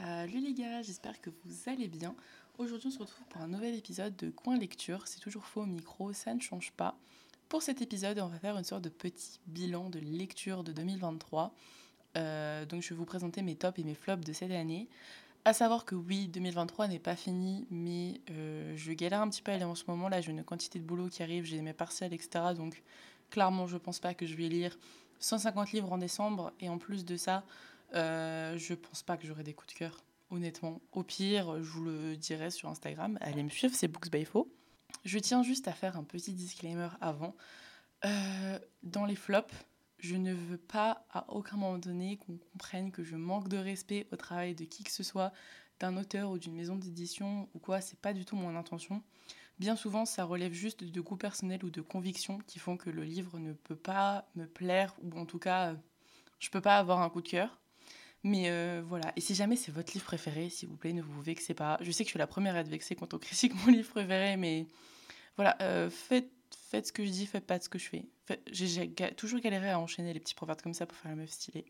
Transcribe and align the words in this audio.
Salut 0.00 0.38
les 0.38 0.54
gars, 0.54 0.80
j'espère 0.80 1.20
que 1.20 1.28
vous 1.28 1.54
allez 1.68 1.88
bien. 1.88 2.14
Aujourd'hui 2.58 2.86
on 2.86 2.90
se 2.92 3.00
retrouve 3.00 3.26
pour 3.30 3.42
un 3.42 3.48
nouvel 3.48 3.74
épisode 3.74 4.14
de 4.14 4.30
Coin 4.30 4.56
Lecture. 4.56 5.08
C'est 5.08 5.18
toujours 5.18 5.44
faux 5.44 5.62
au 5.62 5.66
micro, 5.66 6.12
ça 6.12 6.32
ne 6.34 6.40
change 6.40 6.70
pas. 6.70 6.96
Pour 7.48 7.62
cet 7.62 7.82
épisode, 7.82 8.20
on 8.20 8.28
va 8.28 8.38
faire 8.38 8.56
une 8.56 8.62
sorte 8.62 8.82
de 8.82 8.90
petit 8.90 9.40
bilan 9.48 9.90
de 9.90 9.98
lecture 9.98 10.62
de 10.62 10.70
2023. 10.70 11.52
Euh, 12.16 12.64
donc 12.64 12.82
je 12.82 12.90
vais 12.90 12.94
vous 12.94 13.06
présenter 13.06 13.42
mes 13.42 13.56
tops 13.56 13.76
et 13.80 13.82
mes 13.82 13.96
flops 13.96 14.24
de 14.24 14.32
cette 14.32 14.52
année. 14.52 14.88
À 15.44 15.52
savoir 15.52 15.84
que 15.84 15.96
oui, 15.96 16.28
2023 16.28 16.86
n'est 16.86 17.00
pas 17.00 17.16
fini, 17.16 17.66
mais 17.68 18.20
euh, 18.30 18.74
je 18.76 18.92
galère 18.92 19.22
un 19.22 19.28
petit 19.28 19.42
peu 19.42 19.50
à 19.50 19.56
aller 19.56 19.64
en 19.64 19.74
ce 19.74 19.82
moment. 19.88 20.08
Là, 20.08 20.20
j'ai 20.20 20.30
une 20.30 20.44
quantité 20.44 20.78
de 20.78 20.84
boulot 20.84 21.08
qui 21.08 21.24
arrive, 21.24 21.44
j'ai 21.44 21.60
mes 21.60 21.72
partiels, 21.72 22.12
etc. 22.12 22.54
Donc 22.56 22.84
clairement, 23.30 23.66
je 23.66 23.76
pense 23.76 23.98
pas 23.98 24.14
que 24.14 24.26
je 24.26 24.36
vais 24.36 24.48
lire 24.48 24.78
150 25.18 25.72
livres 25.72 25.92
en 25.92 25.98
décembre. 25.98 26.52
Et 26.60 26.68
en 26.68 26.78
plus 26.78 27.04
de 27.04 27.16
ça, 27.16 27.42
je 27.92 28.74
pense 28.74 29.02
pas 29.02 29.16
que 29.16 29.26
j'aurai 29.26 29.44
des 29.44 29.54
coups 29.54 29.74
de 29.74 29.78
cœur, 29.78 30.04
honnêtement. 30.30 30.80
Au 30.92 31.02
pire, 31.02 31.62
je 31.62 31.68
vous 31.68 31.84
le 31.84 32.16
dirai 32.16 32.50
sur 32.50 32.68
Instagram. 32.68 33.18
Allez 33.20 33.42
me 33.42 33.50
suivre, 33.50 33.74
c'est 33.74 33.88
Books 33.88 34.10
by 34.10 34.24
Faux. 34.24 34.52
Je 35.04 35.18
tiens 35.18 35.42
juste 35.42 35.68
à 35.68 35.72
faire 35.72 35.96
un 35.96 36.04
petit 36.04 36.32
disclaimer 36.32 36.88
avant. 37.00 37.34
Euh, 38.04 38.58
dans 38.82 39.04
les 39.04 39.16
flops, 39.16 39.54
je 39.98 40.16
ne 40.16 40.32
veux 40.32 40.58
pas 40.58 41.04
à 41.10 41.30
aucun 41.32 41.56
moment 41.56 41.78
donné 41.78 42.16
qu'on 42.16 42.38
comprenne 42.52 42.92
que 42.92 43.02
je 43.02 43.16
manque 43.16 43.48
de 43.48 43.56
respect 43.56 44.06
au 44.12 44.16
travail 44.16 44.54
de 44.54 44.64
qui 44.64 44.84
que 44.84 44.92
ce 44.92 45.02
soit, 45.02 45.32
d'un 45.80 45.96
auteur 45.96 46.30
ou 46.30 46.38
d'une 46.38 46.54
maison 46.54 46.76
d'édition 46.76 47.48
ou 47.54 47.58
quoi, 47.58 47.80
c'est 47.80 47.98
pas 47.98 48.12
du 48.12 48.24
tout 48.24 48.36
mon 48.36 48.56
intention. 48.56 49.02
Bien 49.58 49.74
souvent, 49.74 50.04
ça 50.04 50.24
relève 50.24 50.52
juste 50.52 50.84
de 50.84 51.00
goûts 51.00 51.16
personnels 51.16 51.64
ou 51.64 51.70
de 51.70 51.80
convictions 51.80 52.38
qui 52.46 52.60
font 52.60 52.76
que 52.76 52.90
le 52.90 53.02
livre 53.02 53.38
ne 53.38 53.52
peut 53.52 53.76
pas 53.76 54.28
me 54.36 54.46
plaire 54.46 54.94
ou 55.02 55.18
en 55.18 55.26
tout 55.26 55.40
cas, 55.40 55.74
je 56.38 56.50
peux 56.50 56.60
pas 56.60 56.78
avoir 56.78 57.00
un 57.02 57.10
coup 57.10 57.22
de 57.22 57.28
cœur. 57.28 57.60
Mais 58.24 58.50
euh, 58.50 58.82
voilà, 58.86 59.12
et 59.16 59.20
si 59.20 59.34
jamais 59.34 59.56
c'est 59.56 59.70
votre 59.70 59.92
livre 59.92 60.04
préféré, 60.04 60.50
s'il 60.50 60.68
vous 60.68 60.76
plaît, 60.76 60.92
ne 60.92 61.02
vous 61.02 61.22
vexez 61.22 61.54
pas. 61.54 61.78
Je 61.80 61.90
sais 61.90 62.04
que 62.04 62.08
je 62.08 62.12
suis 62.12 62.18
la 62.18 62.26
première 62.26 62.56
à 62.56 62.60
être 62.60 62.68
vexée 62.68 62.96
quand 62.96 63.14
on 63.14 63.18
critique 63.18 63.52
mon 63.64 63.72
livre 63.72 63.88
préféré, 63.88 64.36
mais 64.36 64.66
voilà, 65.36 65.56
euh, 65.62 65.88
faites, 65.88 66.30
ce 66.72 66.92
que 66.92 67.04
je 67.04 67.10
dis, 67.10 67.26
faites 67.26 67.46
pas 67.46 67.60
ce 67.60 67.68
que 67.68 67.78
je 67.78 67.88
fais. 67.88 68.04
J'ai 68.50 68.92
toujours 69.16 69.40
galéré 69.40 69.70
à 69.70 69.78
enchaîner 69.78 70.12
les 70.12 70.20
petits 70.20 70.34
proverbes 70.34 70.60
comme 70.60 70.74
ça 70.74 70.84
pour 70.84 70.98
faire 70.98 71.12
la 71.12 71.16
meuf 71.16 71.30
stylée. 71.30 71.64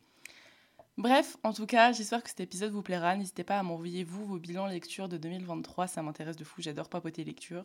Bref, 0.97 1.37
en 1.45 1.53
tout 1.53 1.67
cas, 1.67 1.92
j'espère 1.92 2.25
que 2.25 2.28
cet 2.28 2.41
épisode 2.41 2.72
vous 2.72 2.83
plaira. 2.83 3.15
N'hésitez 3.15 3.44
pas 3.44 3.59
à 3.59 3.62
m'envoyer, 3.62 4.03
vous, 4.03 4.27
vos 4.27 4.39
bilans 4.39 4.67
lecture 4.67 5.09
de 5.09 5.17
2023. 5.17 5.87
Ça 5.87 6.03
m'intéresse 6.03 6.37
de 6.37 6.42
fou. 6.42 6.61
J'adore 6.61 6.89
papoter 6.89 7.22
lecture. 7.22 7.65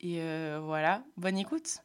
Et 0.00 0.22
euh, 0.22 0.58
voilà, 0.62 1.04
bonne 1.18 1.36
écoute. 1.36 1.82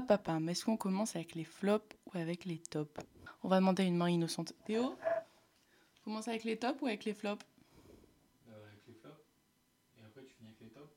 Papa, 0.00 0.40
mais 0.40 0.52
est-ce 0.52 0.64
qu'on 0.64 0.78
commence 0.78 1.16
avec 1.16 1.34
les 1.34 1.44
flops 1.44 1.94
ou 2.06 2.16
avec 2.16 2.46
les 2.46 2.56
tops? 2.56 2.90
On 3.42 3.48
va 3.48 3.56
demander 3.56 3.82
à 3.82 3.86
une 3.86 3.96
main 3.96 4.08
innocente. 4.08 4.54
Théo 4.64 4.96
Commence 6.02 6.28
avec 6.28 6.44
les 6.44 6.56
tops 6.56 6.80
ou 6.80 6.86
avec 6.86 7.04
les 7.04 7.12
flops? 7.12 7.44
Euh, 8.48 8.52
Avec 8.68 8.80
les 8.88 8.94
flops. 8.94 9.20
Et 9.98 10.02
après, 10.02 10.24
tu 10.24 10.34
finis 10.34 10.48
avec 10.48 10.60
les 10.62 10.68
tops? 10.70 10.90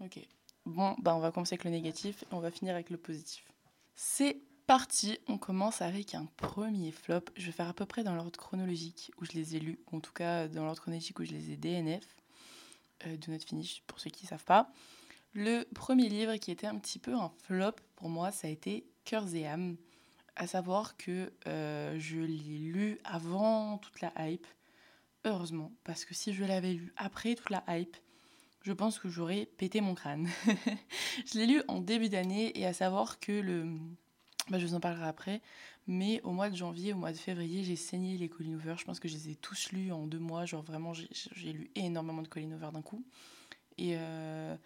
Ok. 0.00 0.26
Bon, 0.64 0.96
bah 0.98 1.14
on 1.14 1.18
va 1.18 1.30
commencer 1.30 1.54
avec 1.54 1.64
le 1.64 1.70
négatif 1.70 2.22
et 2.22 2.26
on 2.32 2.40
va 2.40 2.50
finir 2.50 2.72
avec 2.74 2.88
le 2.88 2.96
positif. 2.96 3.52
C'est 3.94 4.40
parti, 4.66 5.18
on 5.28 5.36
commence 5.36 5.82
avec 5.82 6.14
un 6.14 6.24
premier 6.38 6.90
flop. 6.90 7.20
Je 7.36 7.44
vais 7.46 7.52
faire 7.52 7.68
à 7.68 7.74
peu 7.74 7.84
près 7.84 8.02
dans 8.02 8.14
l'ordre 8.14 8.38
chronologique 8.38 9.12
où 9.20 9.26
je 9.26 9.32
les 9.32 9.56
ai 9.56 9.60
lus, 9.60 9.78
ou 9.92 9.98
en 9.98 10.00
tout 10.00 10.12
cas 10.14 10.48
dans 10.48 10.64
l'ordre 10.64 10.80
chronologique 10.80 11.18
où 11.18 11.24
je 11.24 11.32
les 11.32 11.50
ai 11.50 11.56
DNF, 11.58 12.16
euh, 13.06 13.14
de 13.18 13.30
notre 13.30 13.46
finish 13.46 13.82
pour 13.86 14.00
ceux 14.00 14.08
qui 14.08 14.24
ne 14.24 14.28
savent 14.30 14.44
pas. 14.44 14.70
Le 15.34 15.64
premier 15.74 16.08
livre 16.08 16.36
qui 16.36 16.50
était 16.50 16.66
un 16.66 16.78
petit 16.78 16.98
peu 16.98 17.14
un 17.14 17.30
flop 17.42 17.72
pour 17.96 18.08
moi, 18.08 18.30
ça 18.30 18.48
a 18.48 18.50
été 18.50 18.86
Cœurs 19.04 19.34
et 19.34 19.46
âmes. 19.46 19.76
À 20.36 20.46
savoir 20.46 20.96
que 20.96 21.32
euh, 21.46 21.98
je 21.98 22.18
l'ai 22.18 22.58
lu 22.58 22.98
avant 23.04 23.78
toute 23.78 24.00
la 24.00 24.12
hype. 24.18 24.46
Heureusement, 25.24 25.72
parce 25.82 26.04
que 26.04 26.14
si 26.14 26.32
je 26.32 26.44
l'avais 26.44 26.74
lu 26.74 26.92
après 26.96 27.34
toute 27.34 27.50
la 27.50 27.64
hype, 27.68 27.96
je 28.62 28.72
pense 28.72 28.98
que 28.98 29.08
j'aurais 29.08 29.46
pété 29.46 29.80
mon 29.80 29.94
crâne. 29.94 30.28
je 31.26 31.38
l'ai 31.38 31.46
lu 31.46 31.62
en 31.68 31.80
début 31.80 32.08
d'année 32.08 32.58
et 32.58 32.66
à 32.66 32.72
savoir 32.72 33.18
que 33.18 33.32
le. 33.32 33.66
Bah, 34.48 34.58
je 34.58 34.66
vous 34.66 34.74
en 34.74 34.80
parlerai 34.80 35.08
après. 35.08 35.42
Mais 35.86 36.20
au 36.22 36.30
mois 36.30 36.50
de 36.50 36.56
janvier, 36.56 36.92
au 36.92 36.96
mois 36.96 37.12
de 37.12 37.16
février, 37.16 37.64
j'ai 37.64 37.76
saigné 37.76 38.16
les 38.16 38.28
Colin 38.28 38.54
Hoover. 38.54 38.74
Je 38.78 38.84
pense 38.84 39.00
que 39.00 39.08
je 39.08 39.14
les 39.14 39.30
ai 39.30 39.34
tous 39.34 39.72
lus 39.72 39.90
en 39.90 40.06
deux 40.06 40.18
mois. 40.18 40.44
Genre 40.44 40.62
vraiment, 40.62 40.92
j'ai 40.92 41.52
lu 41.52 41.70
énormément 41.74 42.22
de 42.22 42.28
Colin 42.28 42.52
Hoover 42.52 42.70
d'un 42.72 42.82
coup. 42.82 43.04
Et. 43.76 43.94
Euh, 43.96 44.56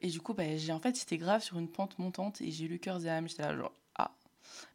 et 0.00 0.08
du 0.08 0.20
coup, 0.20 0.34
bah, 0.34 0.44
en 0.70 0.80
fait, 0.80 0.96
c'était 0.96 1.18
grave 1.18 1.42
sur 1.42 1.58
une 1.58 1.68
pente 1.68 1.98
montante 1.98 2.40
et 2.40 2.50
j'ai 2.50 2.68
lu 2.68 2.78
Cœurs 2.78 3.04
et 3.06 3.10
âmes. 3.10 3.28
J'étais 3.28 3.42
là, 3.42 3.56
genre, 3.56 3.72
ah. 3.96 4.12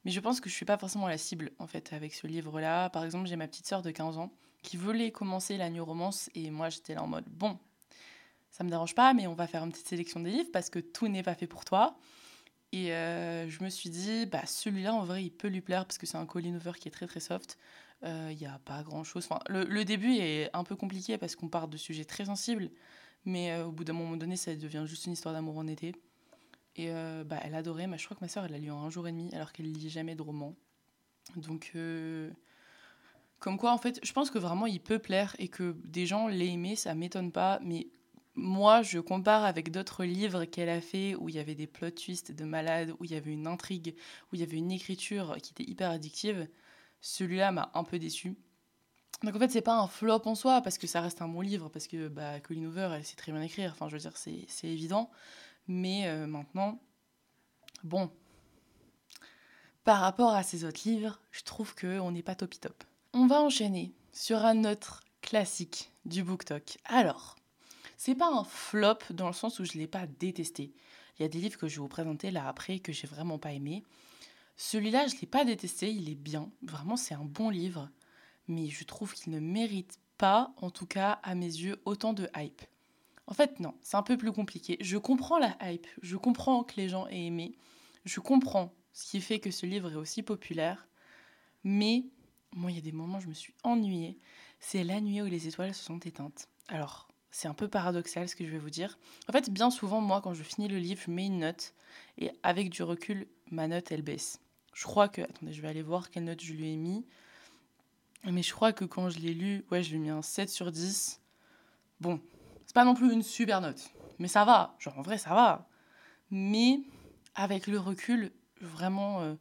Mais 0.04 0.12
je 0.12 0.20
pense 0.20 0.42
que 0.42 0.50
je 0.50 0.56
suis 0.56 0.66
pas 0.66 0.78
forcément 0.78 1.08
la 1.08 1.18
cible, 1.18 1.52
en 1.60 1.68
fait, 1.68 1.94
avec 1.94 2.14
ce 2.14 2.28
livre-là. 2.28 2.90
Par 2.90 3.04
exemple, 3.04 3.28
j'ai 3.28 3.36
ma 3.36 3.48
petite 3.48 3.68
sœur 3.68 3.82
de 3.82 3.92
15 3.92 4.18
ans 4.18 4.32
qui 4.64 4.78
voulait 4.78 5.12
commencer 5.12 5.58
la 5.58 5.70
New 5.70 5.84
Romance 5.84 6.30
et 6.36 6.50
moi, 6.50 6.70
j'étais 6.70 6.94
là 6.94 7.04
en 7.04 7.08
mode, 7.08 7.26
bon, 7.28 7.58
ça 8.52 8.64
me 8.64 8.70
dérange 8.70 8.96
pas, 8.96 9.14
mais 9.14 9.28
on 9.28 9.34
va 9.34 9.48
faire 9.48 9.64
une 9.64 9.72
petite 9.72 9.88
sélection 9.88 10.20
des 10.20 10.32
livres 10.32 10.50
parce 10.52 10.70
que 10.70 10.80
tout 10.80 11.08
n'est 11.08 11.24
pas 11.24 11.36
fait 11.36 11.48
pour 11.48 11.66
toi. 11.66 11.98
Et 12.72 12.94
euh, 12.94 13.50
je 13.50 13.64
me 13.64 13.70
suis 13.70 13.90
dit, 13.90 14.26
bah, 14.26 14.46
celui-là, 14.46 14.94
en 14.94 15.04
vrai, 15.04 15.24
il 15.24 15.32
peut 15.32 15.48
lui 15.48 15.62
plaire 15.62 15.86
parce 15.86 15.98
que 15.98 16.06
c'est 16.06 16.18
un 16.18 16.26
Colin 16.26 16.56
Hoover 16.56 16.74
qui 16.80 16.88
est 16.88 16.92
très 16.92 17.08
très 17.08 17.20
soft. 17.20 17.58
Il 18.04 18.08
euh, 18.08 18.34
n'y 18.34 18.46
a 18.48 18.60
pas 18.66 18.82
grand-chose. 18.84 19.28
Enfin, 19.30 19.40
le, 19.48 19.64
le, 19.66 19.86
début 19.86 20.16
est 20.16 20.50
un 20.54 20.64
peu 20.64 20.76
compliqué 20.76 21.18
parce 21.18 21.36
qu'on 21.36 21.50
part 21.50 21.68
de 21.68 21.78
sujets 21.78 22.06
très 22.06 22.26
sensibles. 22.26 22.72
Mais 23.26 23.52
euh, 23.52 23.66
au 23.66 23.72
bout 23.72 23.84
d'un 23.84 23.94
moment 23.94 24.18
donné, 24.18 24.36
ça 24.36 24.56
devient 24.56 24.84
juste 24.86 25.06
une 25.06 25.14
histoire 25.14 25.34
d'amour 25.34 25.58
en 25.58 25.68
été. 25.68 25.96
Et 26.76 26.90
euh, 26.90 27.24
bah, 27.24 27.40
elle 27.44 27.56
adorait, 27.56 27.88
mais 27.88 27.98
je 27.98 28.06
crois 28.06 28.16
que 28.16 28.24
ma 28.24 28.28
soeur, 28.28 28.46
elle 28.46 28.52
l'a 28.52 28.58
lu 28.58 28.72
en 28.72 28.84
un 28.84 28.90
jour 28.90 29.08
et 29.08 29.12
demi, 29.12 29.30
alors 29.34 29.52
qu'elle 29.52 29.72
lit 29.72 29.90
jamais 29.90 30.16
de 30.16 30.22
romans. 30.22 30.56
Donc, 31.36 31.72
euh, 31.76 32.32
comme 33.40 33.58
quoi, 33.58 33.74
en 33.74 33.78
fait, 33.78 34.00
je 34.04 34.14
pense 34.14 34.32
que 34.32 34.40
vraiment, 34.40 34.66
il 34.68 34.80
peut 34.80 35.00
plaire 35.00 35.36
et 35.40 35.48
que 35.48 35.76
des 35.84 36.06
gens 36.06 36.28
l'aient 36.28 36.48
aimé, 36.48 36.76
ça 36.76 36.96
m'étonne 36.96 37.32
pas. 37.32 37.60
Mais 37.62 37.88
moi, 38.36 38.82
je 38.82 39.00
compare 39.00 39.44
avec 39.44 39.72
d'autres 39.72 40.06
livres 40.06 40.46
qu'elle 40.46 40.70
a 40.70 40.82
fait 40.82 41.16
où 41.16 41.30
il 41.30 41.36
y 41.36 41.40
avait 41.40 41.56
des 41.56 41.68
plot 41.68 41.92
twists 41.92 42.32
de 42.32 42.46
malades, 42.46 42.96
où 43.00 43.06
il 43.06 43.12
y 43.12 43.16
avait 43.16 43.34
une 43.34 43.48
intrigue, 43.48 43.96
où 44.32 44.36
il 44.36 44.40
y 44.40 44.44
avait 44.44 44.58
une 44.58 44.72
écriture 44.72 45.36
qui 45.42 45.52
était 45.52 45.70
hyper 45.70 45.92
addictive. 45.92 46.48
Celui-là 47.02 47.52
m'a 47.52 47.72
un 47.74 47.84
peu 47.84 48.00
déçu. 48.00 48.36
Donc 49.24 49.36
en 49.36 49.40
fait, 49.40 49.50
c'est 49.50 49.62
pas 49.62 49.78
un 49.78 49.88
flop 49.88 50.22
en 50.26 50.36
soi, 50.36 50.62
parce 50.62 50.78
que 50.78 50.88
ça 50.88 51.02
reste 51.02 51.22
un 51.22 51.28
bon 51.28 51.42
livre, 51.42 51.70
parce 51.70 51.88
que 51.88 52.08
bah, 52.08 52.40
Colleen 52.40 52.66
Hoover, 52.68 52.90
elle 52.96 53.06
sait 53.06 53.16
très 53.16 53.32
bien 53.32 53.42
écrire, 53.42 53.72
enfin 53.74 53.88
je 53.88 53.94
veux 53.94 54.00
dire, 54.00 54.18
c'est, 54.18 54.48
évident. 54.64 55.12
Mais 55.68 56.08
euh, 56.08 56.26
maintenant, 56.26 56.80
bon, 57.84 58.10
par 59.84 60.00
rapport 60.00 60.34
à 60.34 60.44
ces 60.44 60.66
autres 60.66 60.82
livres, 60.86 61.20
je 61.32 61.44
trouve 61.44 61.76
qu'on 61.76 62.12
n'est 62.12 62.24
pas 62.24 62.36
top 62.36 62.60
top. 62.60 62.84
On 63.14 63.28
va 63.28 63.42
enchaîner 63.42 63.94
sur 64.12 64.38
un 64.38 64.64
autre 64.64 65.04
classique 65.22 65.92
du 66.06 66.24
BookTok. 66.24 66.78
Alors, 66.86 67.36
c'est 67.98 68.16
pas 68.16 68.32
un 68.32 68.44
flop 68.44 68.98
dans 69.12 69.28
le 69.28 69.34
sens 69.34 69.60
où 69.60 69.66
je 69.66 69.74
l'ai 69.74 69.88
pas 69.88 70.08
détesté. 70.08 70.74
Il 71.18 71.22
y 71.22 71.26
a 71.26 71.30
des 71.30 71.40
livres 71.40 71.60
que 71.60 71.68
je 71.68 71.76
vais 71.76 71.82
vous 71.82 71.88
présenter 71.88 72.32
là 72.32 72.48
après 72.48 72.80
que 72.80 72.92
j'ai 72.92 73.06
vraiment 73.06 73.38
pas 73.38 73.54
aimé. 73.54 73.84
Celui-là, 74.58 75.08
je 75.08 75.16
l'ai 75.22 75.28
pas 75.28 75.46
détesté, 75.46 75.92
il 75.92 76.10
est 76.10 76.16
bien. 76.16 76.52
Vraiment, 76.64 76.96
c'est 76.96 77.14
un 77.14 77.26
bon 77.26 77.50
livre 77.50 77.90
mais 78.52 78.68
je 78.68 78.84
trouve 78.84 79.14
qu'il 79.14 79.34
ne 79.34 79.40
mérite 79.40 80.00
pas, 80.18 80.54
en 80.58 80.70
tout 80.70 80.86
cas 80.86 81.20
à 81.24 81.36
mes 81.36 81.46
yeux, 81.46 81.82
autant 81.86 82.14
de 82.14 82.30
hype. 82.36 82.62
En 83.28 83.34
fait, 83.34 83.60
non, 83.60 83.74
c'est 83.82 83.98
un 83.98 84.04
peu 84.04 84.18
plus 84.18 84.32
compliqué. 84.32 84.78
Je 84.82 84.98
comprends 84.98 85.40
la 85.40 85.58
hype, 85.62 85.88
je 86.02 86.18
comprends 86.18 86.64
que 86.64 86.76
les 86.76 86.90
gens 86.90 87.08
aient 87.08 87.26
aimé, 87.26 87.56
je 88.06 88.20
comprends 88.20 88.74
ce 88.94 89.10
qui 89.10 89.22
fait 89.22 89.40
que 89.40 89.52
ce 89.52 89.66
livre 89.66 89.92
est 89.92 89.96
aussi 89.96 90.22
populaire, 90.22 90.88
mais 91.64 92.06
moi, 92.54 92.72
il 92.72 92.76
y 92.76 92.80
a 92.80 92.82
des 92.82 92.92
moments 92.92 93.20
où 93.20 93.22
je 93.22 93.28
me 93.28 93.34
suis 93.34 93.54
ennuyée. 93.64 94.20
C'est 94.60 94.84
la 94.84 95.00
nuit 95.00 95.22
où 95.22 95.26
les 95.26 95.48
étoiles 95.48 95.74
se 95.74 95.84
sont 95.84 96.00
éteintes. 96.00 96.50
Alors, 96.68 97.08
c'est 97.32 97.48
un 97.48 97.54
peu 97.54 97.70
paradoxal 97.70 98.28
ce 98.28 98.36
que 98.36 98.46
je 98.46 98.52
vais 98.52 98.58
vous 98.58 98.70
dire. 98.70 99.00
En 99.30 99.32
fait, 99.32 99.50
bien 99.50 99.72
souvent, 99.72 100.02
moi, 100.02 100.22
quand 100.22 100.34
je 100.34 100.44
finis 100.44 100.68
le 100.68 100.78
livre, 100.78 101.02
je 101.06 101.12
mets 101.12 101.28
une 101.28 101.40
note, 101.40 101.74
et 102.18 102.32
avec 102.44 102.70
du 102.70 102.84
recul, 102.84 103.28
ma 103.50 103.68
note, 103.68 103.92
elle 103.92 104.02
baisse. 104.02 104.42
Je 104.74 104.84
crois 104.84 105.08
que... 105.08 105.22
Attendez, 105.22 105.54
je 105.54 105.62
vais 105.62 105.70
aller 105.70 105.82
voir 105.82 106.10
quelle 106.10 106.26
note 106.26 106.42
je 106.42 106.54
lui 106.54 106.74
ai 106.74 106.76
mis. 106.76 107.06
Mais 108.26 108.44
je 108.44 108.54
crois 108.54 108.72
que 108.72 108.86
quand 108.86 109.10
je 109.10 109.20
l'ai 109.20 109.34
lu, 109.34 109.66
ouais, 109.72 109.82
je 109.82 109.90
lui 109.92 109.98
ai 109.98 110.00
mis 110.00 110.10
un 110.10 110.22
7 110.22 110.50
sur 110.50 110.72
10. 110.72 111.22
Bon, 112.00 112.20
c'est 112.66 112.76
pas 112.76 112.86
non 112.86 112.94
plus 112.94 113.12
une 113.12 113.24
super 113.24 113.62
note, 113.62 113.90
mais 114.20 114.28
ça 114.28 114.46
va. 114.46 114.76
Genre, 114.80 114.98
en 114.98 115.02
vrai, 115.02 115.18
ça 115.18 115.34
va. 115.34 115.68
Mais 116.30 116.82
avec 117.36 117.68
le 117.68 117.80
recul, 117.80 118.32
vraiment, 118.62 119.22
euh, 119.22 119.36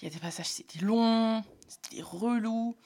il 0.00 0.04
y 0.04 0.06
a 0.06 0.10
des 0.10 0.20
passages, 0.20 0.48
c'était 0.48 0.84
long, 0.84 1.44
c'était 1.68 2.02
relou. 2.02 2.76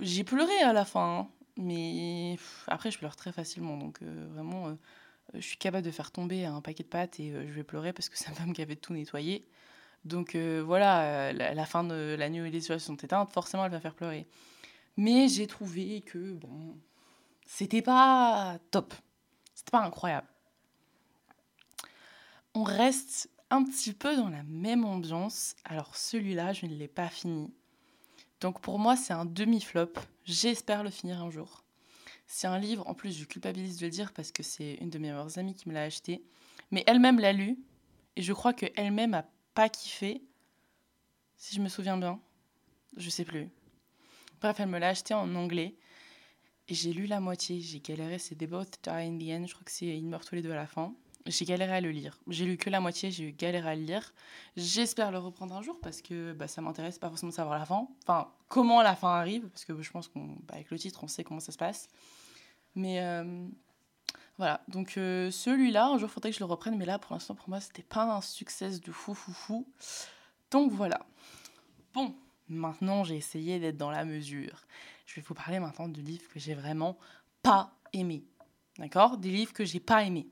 J'ai 0.00 0.24
pleuré 0.24 0.56
à 0.62 0.72
la 0.72 0.84
fin, 0.84 1.20
hein. 1.20 1.28
mais 1.56 2.36
après, 2.66 2.90
je 2.90 2.98
pleure 2.98 3.16
très 3.16 3.32
facilement. 3.32 3.76
Donc, 3.76 4.02
euh, 4.02 4.28
vraiment, 4.32 4.68
euh, 4.68 4.74
je 5.34 5.40
suis 5.40 5.56
capable 5.56 5.86
de 5.86 5.90
faire 5.90 6.10
tomber 6.10 6.44
un 6.44 6.60
paquet 6.60 6.82
de 6.82 6.88
pâtes 6.88 7.20
et 7.20 7.30
je 7.30 7.52
vais 7.52 7.64
pleurer 7.64 7.92
parce 7.92 8.08
que 8.08 8.18
ça 8.18 8.32
va 8.32 8.44
me 8.44 8.52
gaver 8.52 8.74
de 8.74 8.80
tout 8.80 8.92
nettoyer. 8.92 9.46
Donc 10.04 10.34
euh, 10.34 10.62
voilà, 10.64 11.28
euh, 11.30 11.32
la, 11.32 11.66
fin 11.66 11.84
de 11.84 12.16
la 12.18 12.28
nuit 12.28 12.40
où 12.40 12.44
les 12.44 12.64
étoiles 12.64 12.80
sont 12.80 12.96
éteintes, 12.96 13.30
forcément 13.32 13.64
elle 13.64 13.70
va 13.70 13.80
faire 13.80 13.94
pleurer. 13.94 14.26
Mais 14.96 15.28
j'ai 15.28 15.46
trouvé 15.46 16.02
que 16.02 16.34
bon, 16.34 16.76
c'était 17.46 17.82
pas 17.82 18.58
top, 18.70 18.94
c'était 19.54 19.70
pas 19.70 19.84
incroyable. 19.84 20.26
On 22.54 22.64
reste 22.64 23.30
un 23.50 23.62
petit 23.64 23.92
peu 23.92 24.16
dans 24.16 24.28
la 24.28 24.42
même 24.42 24.84
ambiance. 24.84 25.54
Alors 25.64 25.96
celui-là, 25.96 26.52
je 26.52 26.66
ne 26.66 26.74
l'ai 26.74 26.88
pas 26.88 27.08
fini. 27.08 27.52
Donc 28.40 28.60
pour 28.60 28.78
moi, 28.78 28.96
c'est 28.96 29.12
un 29.12 29.24
demi-flop. 29.24 29.92
J'espère 30.24 30.82
le 30.82 30.90
finir 30.90 31.22
un 31.22 31.30
jour. 31.30 31.62
C'est 32.26 32.46
un 32.46 32.58
livre, 32.58 32.88
en 32.88 32.94
plus 32.94 33.16
je 33.16 33.24
culpabilise 33.24 33.78
de 33.78 33.86
le 33.86 33.90
dire 33.90 34.12
parce 34.12 34.32
que 34.32 34.42
c'est 34.42 34.74
une 34.80 34.90
de 34.90 34.98
mes 34.98 35.08
meilleures 35.08 35.38
amies 35.38 35.54
qui 35.54 35.68
me 35.68 35.74
l'a 35.74 35.82
acheté. 35.82 36.24
Mais 36.70 36.82
elle-même 36.86 37.20
l'a 37.20 37.32
lu. 37.32 37.58
Et 38.16 38.22
je 38.22 38.32
crois 38.32 38.52
qu'elle-même 38.52 39.14
a 39.14 39.24
pas 39.54 39.68
kiffé. 39.68 40.22
Si 41.36 41.56
je 41.56 41.60
me 41.60 41.68
souviens 41.68 41.96
bien. 41.96 42.20
Je 42.96 43.10
sais 43.10 43.24
plus. 43.24 43.48
Bref, 44.40 44.60
elle 44.60 44.68
me 44.68 44.78
l'a 44.78 44.88
acheté 44.88 45.14
en 45.14 45.34
anglais. 45.34 45.74
Et 46.68 46.74
j'ai 46.74 46.92
lu 46.92 47.06
la 47.06 47.20
moitié. 47.20 47.60
J'ai 47.60 47.80
galéré. 47.80 48.18
C'est 48.18 48.34
They 48.34 48.46
Both 48.46 48.78
Die 48.84 48.90
in 48.90 49.18
the 49.18 49.30
End. 49.30 49.46
Je 49.46 49.54
crois 49.54 49.64
que 49.64 49.70
c'est 49.70 49.86
Ils 49.86 50.06
meurent 50.06 50.24
tous 50.24 50.34
les 50.34 50.42
deux 50.42 50.52
à 50.52 50.56
la 50.56 50.66
fin. 50.66 50.94
J'ai 51.26 51.44
galéré 51.44 51.72
à 51.72 51.80
le 51.80 51.90
lire. 51.90 52.18
J'ai 52.28 52.44
lu 52.44 52.56
que 52.56 52.70
la 52.70 52.80
moitié. 52.80 53.10
J'ai 53.10 53.24
eu 53.28 53.32
galéré 53.32 53.70
à 53.70 53.74
le 53.74 53.82
lire. 53.82 54.12
J'espère 54.56 55.10
le 55.10 55.18
reprendre 55.18 55.54
un 55.54 55.62
jour 55.62 55.78
parce 55.80 56.02
que 56.02 56.32
bah, 56.32 56.48
ça 56.48 56.60
m'intéresse 56.62 56.98
pas 56.98 57.08
forcément 57.08 57.30
de 57.30 57.34
savoir 57.34 57.58
la 57.58 57.64
fin. 57.64 57.88
Enfin, 58.02 58.32
comment 58.48 58.82
la 58.82 58.96
fin 58.96 59.10
arrive. 59.10 59.48
Parce 59.48 59.64
que 59.64 59.80
je 59.80 59.90
pense 59.90 60.08
qu'avec 60.08 60.40
bah, 60.46 60.56
le 60.70 60.78
titre, 60.78 61.02
on 61.04 61.08
sait 61.08 61.24
comment 61.24 61.40
ça 61.40 61.52
se 61.52 61.58
passe. 61.58 61.88
Mais 62.74 63.00
euh, 63.00 63.46
voilà. 64.42 64.60
Donc 64.66 64.94
euh, 64.96 65.30
celui-là, 65.30 65.86
un 65.86 65.98
jour, 65.98 66.08
il 66.08 66.12
faudrait 66.12 66.30
que 66.30 66.34
je 66.34 66.40
le 66.40 66.46
reprenne. 66.46 66.76
Mais 66.76 66.84
là, 66.84 66.98
pour 66.98 67.12
l'instant, 67.12 67.36
pour 67.36 67.48
moi, 67.48 67.60
c'était 67.60 67.84
pas 67.84 68.02
un 68.02 68.20
succès 68.20 68.80
de 68.80 68.90
fou, 68.90 69.14
fou, 69.14 69.32
fou. 69.32 69.68
Donc 70.50 70.72
voilà. 70.72 71.06
Bon, 71.94 72.12
maintenant, 72.48 73.04
j'ai 73.04 73.14
essayé 73.14 73.60
d'être 73.60 73.76
dans 73.76 73.92
la 73.92 74.04
mesure. 74.04 74.66
Je 75.06 75.14
vais 75.14 75.22
vous 75.24 75.34
parler 75.34 75.60
maintenant 75.60 75.88
de 75.88 76.00
livres 76.00 76.28
que 76.28 76.40
j'ai 76.40 76.54
vraiment 76.54 76.98
pas 77.44 77.72
aimés. 77.92 78.24
D'accord? 78.78 79.16
Des 79.16 79.30
livres 79.30 79.52
que 79.52 79.64
j'ai 79.64 79.78
pas 79.78 80.02
aimés. 80.02 80.26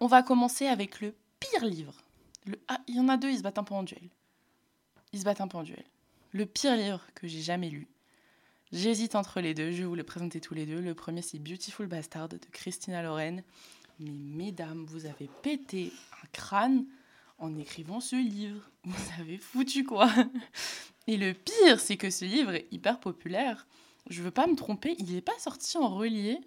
On 0.00 0.06
va 0.06 0.22
commencer 0.22 0.66
avec 0.66 1.02
le 1.02 1.14
pire 1.38 1.66
livre. 1.66 1.92
Ah, 2.68 2.80
il 2.88 2.96
y 2.96 3.00
en 3.00 3.10
a 3.10 3.18
deux, 3.18 3.28
ils 3.28 3.36
se 3.36 3.42
battent 3.42 3.58
un 3.58 3.64
peu 3.64 3.74
en 3.74 3.82
duel. 3.82 4.08
Ils 5.12 5.20
se 5.20 5.24
battent 5.26 5.42
un 5.42 5.48
peu 5.48 5.58
en 5.58 5.62
duel. 5.62 5.84
Le 6.32 6.46
pire 6.46 6.74
livre 6.74 7.04
que 7.14 7.28
j'ai 7.28 7.42
jamais 7.42 7.68
lu. 7.68 7.86
J'hésite 8.72 9.14
entre 9.14 9.40
les 9.40 9.54
deux, 9.54 9.70
je 9.70 9.78
vais 9.78 9.84
vous 9.84 9.94
les 9.94 10.02
présenter 10.02 10.40
tous 10.40 10.54
les 10.54 10.66
deux. 10.66 10.80
Le 10.80 10.94
premier, 10.94 11.22
c'est 11.22 11.38
Beautiful 11.38 11.86
Bastard 11.86 12.28
de 12.28 12.38
Christina 12.50 13.00
Loren. 13.00 13.44
Mais 14.00 14.10
mesdames, 14.10 14.84
vous 14.86 15.06
avez 15.06 15.30
pété 15.42 15.92
un 16.22 16.26
crâne 16.32 16.84
en 17.38 17.56
écrivant 17.56 18.00
ce 18.00 18.16
livre. 18.16 18.68
Vous 18.84 19.20
avez 19.20 19.38
foutu 19.38 19.84
quoi 19.84 20.10
Et 21.06 21.16
le 21.16 21.32
pire, 21.32 21.78
c'est 21.78 21.96
que 21.96 22.10
ce 22.10 22.24
livre 22.24 22.54
est 22.54 22.66
hyper 22.72 22.98
populaire. 22.98 23.66
Je 24.08 24.22
veux 24.22 24.32
pas 24.32 24.48
me 24.48 24.56
tromper, 24.56 24.96
il 24.98 25.14
n'est 25.14 25.20
pas 25.20 25.38
sorti 25.38 25.78
en 25.78 25.88
relié. 25.88 26.40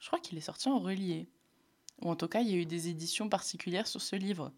Je 0.00 0.06
crois 0.06 0.18
qu'il 0.18 0.38
est 0.38 0.42
sorti 0.42 0.68
en 0.68 0.78
relié. 0.78 1.28
Ou 2.00 2.10
en 2.10 2.16
tout 2.16 2.28
cas, 2.28 2.40
il 2.40 2.48
y 2.48 2.54
a 2.54 2.56
eu 2.56 2.66
des 2.66 2.88
éditions 2.88 3.28
particulières 3.28 3.86
sur 3.86 4.00
ce 4.00 4.16
livre. 4.16 4.50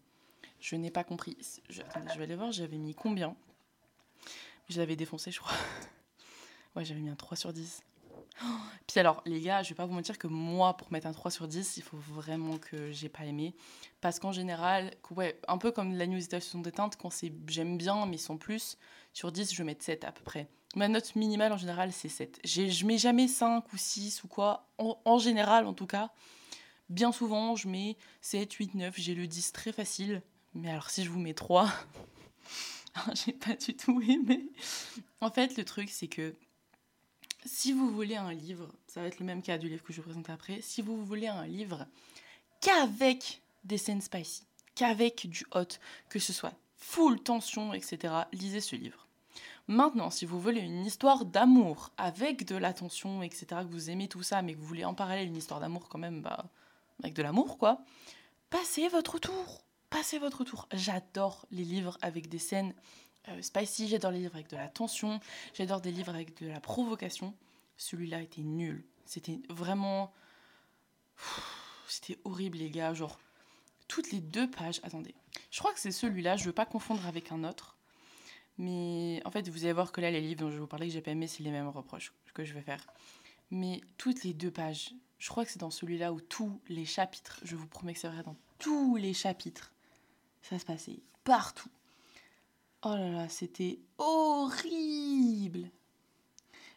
Je 0.61 0.75
n'ai 0.77 0.91
pas 0.91 1.03
compris. 1.03 1.37
Je, 1.69 1.81
attendez, 1.81 2.07
je 2.13 2.17
vais 2.17 2.23
aller 2.23 2.35
voir, 2.35 2.51
j'avais 2.51 2.77
mis 2.77 2.95
combien? 2.95 3.35
Je 4.69 4.77
l'avais 4.79 4.95
défoncé, 4.95 5.31
je 5.31 5.39
crois. 5.39 5.55
Ouais, 6.75 6.85
j'avais 6.85 6.99
mis 6.99 7.09
un 7.09 7.15
3 7.15 7.37
sur 7.37 7.53
10. 7.53 7.81
Puis 8.87 8.99
alors, 8.99 9.21
les 9.25 9.41
gars, 9.41 9.63
je 9.63 9.69
vais 9.69 9.75
pas 9.75 9.85
vous 9.85 9.93
mentir 9.93 10.17
que 10.17 10.27
moi, 10.27 10.77
pour 10.77 10.91
mettre 10.91 11.07
un 11.07 11.11
3 11.11 11.31
sur 11.31 11.47
10, 11.47 11.77
il 11.77 11.83
faut 11.83 11.97
vraiment 11.97 12.57
que 12.57 12.91
j'ai 12.91 13.09
pas 13.09 13.25
aimé. 13.25 13.55
Parce 14.01 14.19
qu'en 14.19 14.31
général, 14.31 14.91
un 15.47 15.57
peu 15.57 15.71
comme 15.71 15.95
la 15.95 16.07
news 16.07 16.21
se 16.21 16.39
sont 16.39 16.61
déteintes, 16.61 16.95
quand 16.95 17.09
c'est 17.09 17.31
j'aime 17.47 17.77
bien, 17.77 18.05
mais 18.05 18.17
sans 18.17 18.37
plus, 18.37 18.77
sur 19.13 19.31
10, 19.31 19.53
je 19.53 19.57
vais 19.57 19.63
mettre 19.63 19.83
7 19.83 20.03
à 20.03 20.11
peu 20.11 20.23
près. 20.23 20.47
Ma 20.75 20.87
note 20.87 21.15
minimale 21.15 21.51
en 21.51 21.57
général, 21.57 21.91
c'est 21.91 22.09
7. 22.09 22.39
Je 22.45 22.85
mets 22.85 22.99
jamais 22.99 23.27
5 23.27 23.73
ou 23.73 23.77
6 23.77 24.23
ou 24.23 24.27
quoi. 24.27 24.69
En, 24.77 25.17
général, 25.17 25.65
en 25.65 25.73
tout 25.73 25.87
cas, 25.87 26.11
bien 26.89 27.11
souvent, 27.11 27.55
je 27.55 27.67
mets 27.67 27.97
7, 28.21 28.53
8, 28.53 28.75
9. 28.75 28.93
J'ai 28.97 29.15
le 29.15 29.25
10 29.25 29.51
très 29.51 29.71
facile. 29.71 30.21
Mais 30.53 30.69
alors, 30.69 30.89
si 30.91 31.03
je 31.03 31.09
vous 31.09 31.19
mets 31.19 31.33
3, 31.33 31.71
j'ai 33.15 33.33
pas 33.33 33.55
du 33.55 33.75
tout 33.75 33.99
aimé. 34.01 34.51
En 35.21 35.31
fait, 35.31 35.57
le 35.57 35.65
truc, 35.65 35.89
c'est 35.89 36.07
que 36.07 36.35
si 37.45 37.73
vous 37.73 37.89
voulez 37.91 38.15
un 38.15 38.33
livre, 38.33 38.67
ça 38.87 39.01
va 39.01 39.07
être 39.07 39.19
le 39.19 39.25
même 39.25 39.41
cas 39.41 39.57
du 39.57 39.69
livre 39.69 39.83
que 39.83 39.93
je 39.93 39.97
vous 39.97 40.07
présenter 40.07 40.31
après, 40.31 40.61
si 40.61 40.81
vous 40.81 41.03
voulez 41.03 41.27
un 41.27 41.45
livre 41.45 41.85
qu'avec 42.61 43.41
des 43.63 43.77
scènes 43.77 44.01
spicy, 44.01 44.43
qu'avec 44.75 45.27
du 45.29 45.45
hot, 45.53 45.77
que 46.09 46.19
ce 46.19 46.33
soit 46.33 46.53
full 46.77 47.21
tension, 47.21 47.73
etc., 47.73 48.13
lisez 48.33 48.61
ce 48.61 48.75
livre. 48.75 49.07
Maintenant, 49.67 50.09
si 50.09 50.25
vous 50.25 50.39
voulez 50.39 50.61
une 50.61 50.85
histoire 50.85 51.25
d'amour 51.25 51.91
avec 51.97 52.45
de 52.45 52.55
la 52.55 52.73
tension, 52.73 53.21
etc., 53.21 53.45
que 53.49 53.71
vous 53.71 53.89
aimez 53.89 54.07
tout 54.07 54.23
ça, 54.23 54.41
mais 54.41 54.53
que 54.53 54.59
vous 54.59 54.65
voulez 54.65 54.85
en 54.85 54.95
parallèle 54.95 55.27
une 55.27 55.37
histoire 55.37 55.59
d'amour 55.59 55.89
quand 55.89 55.99
même, 55.99 56.21
bah, 56.21 56.45
avec 57.03 57.13
de 57.13 57.21
l'amour, 57.21 57.57
quoi, 57.57 57.83
passez 58.49 58.87
votre 58.87 59.19
tour. 59.19 59.63
Passez 59.89 60.19
votre 60.19 60.43
tour. 60.43 60.67
J'adore 60.71 61.45
les 61.51 61.63
livres 61.63 61.97
avec 62.01 62.29
des 62.29 62.37
scènes 62.37 62.73
euh, 63.27 63.41
spicy, 63.41 63.87
j'adore 63.87 64.11
les 64.11 64.19
livres 64.19 64.35
avec 64.35 64.49
de 64.49 64.55
la 64.55 64.67
tension, 64.67 65.19
j'adore 65.53 65.81
des 65.81 65.91
livres 65.91 66.09
avec 66.09 66.41
de 66.41 66.47
la 66.47 66.59
provocation. 66.59 67.33
Celui-là 67.77 68.21
était 68.21 68.41
nul. 68.41 68.83
C'était 69.05 69.39
vraiment. 69.49 70.13
C'était 71.87 72.17
horrible, 72.23 72.57
les 72.57 72.69
gars. 72.69 72.93
Genre, 72.93 73.19
toutes 73.87 74.11
les 74.11 74.21
deux 74.21 74.49
pages. 74.49 74.79
Attendez. 74.83 75.15
Je 75.51 75.59
crois 75.59 75.73
que 75.73 75.79
c'est 75.79 75.91
celui-là, 75.91 76.37
je 76.37 76.45
veux 76.45 76.53
pas 76.53 76.65
confondre 76.65 77.05
avec 77.07 77.31
un 77.31 77.43
autre. 77.43 77.75
Mais 78.57 79.21
en 79.25 79.31
fait, 79.31 79.47
vous 79.47 79.63
allez 79.63 79.73
voir 79.73 79.91
que 79.91 80.01
là, 80.01 80.11
les 80.11 80.21
livres 80.21 80.41
dont 80.41 80.49
je 80.49 80.55
vais 80.55 80.59
vous 80.59 80.67
parler 80.67 80.87
que 80.87 80.93
j'ai 80.93 81.01
pas 81.01 81.11
aimé, 81.11 81.27
c'est 81.27 81.43
les 81.43 81.51
mêmes 81.51 81.69
reproches 81.69 82.13
que 82.33 82.43
je 82.43 82.53
vais 82.53 82.61
faire. 82.61 82.85
Mais 83.51 83.81
toutes 83.97 84.23
les 84.23 84.33
deux 84.33 84.51
pages, 84.51 84.93
je 85.17 85.29
crois 85.29 85.45
que 85.45 85.51
c'est 85.51 85.59
dans 85.59 85.71
celui-là 85.71 86.13
où 86.13 86.21
tous 86.21 86.61
les 86.67 86.85
chapitres, 86.85 87.39
je 87.43 87.55
vous 87.55 87.67
promets 87.67 87.93
que 87.93 87.99
c'est 87.99 88.09
vrai, 88.09 88.23
dans 88.23 88.35
tous 88.59 88.95
les 88.97 89.13
chapitres, 89.13 89.71
ça 90.41 90.59
se 90.59 90.65
passait 90.65 90.99
partout. 91.23 91.69
Oh 92.83 92.95
là 92.95 93.09
là, 93.09 93.29
c'était 93.29 93.79
horrible. 93.97 95.69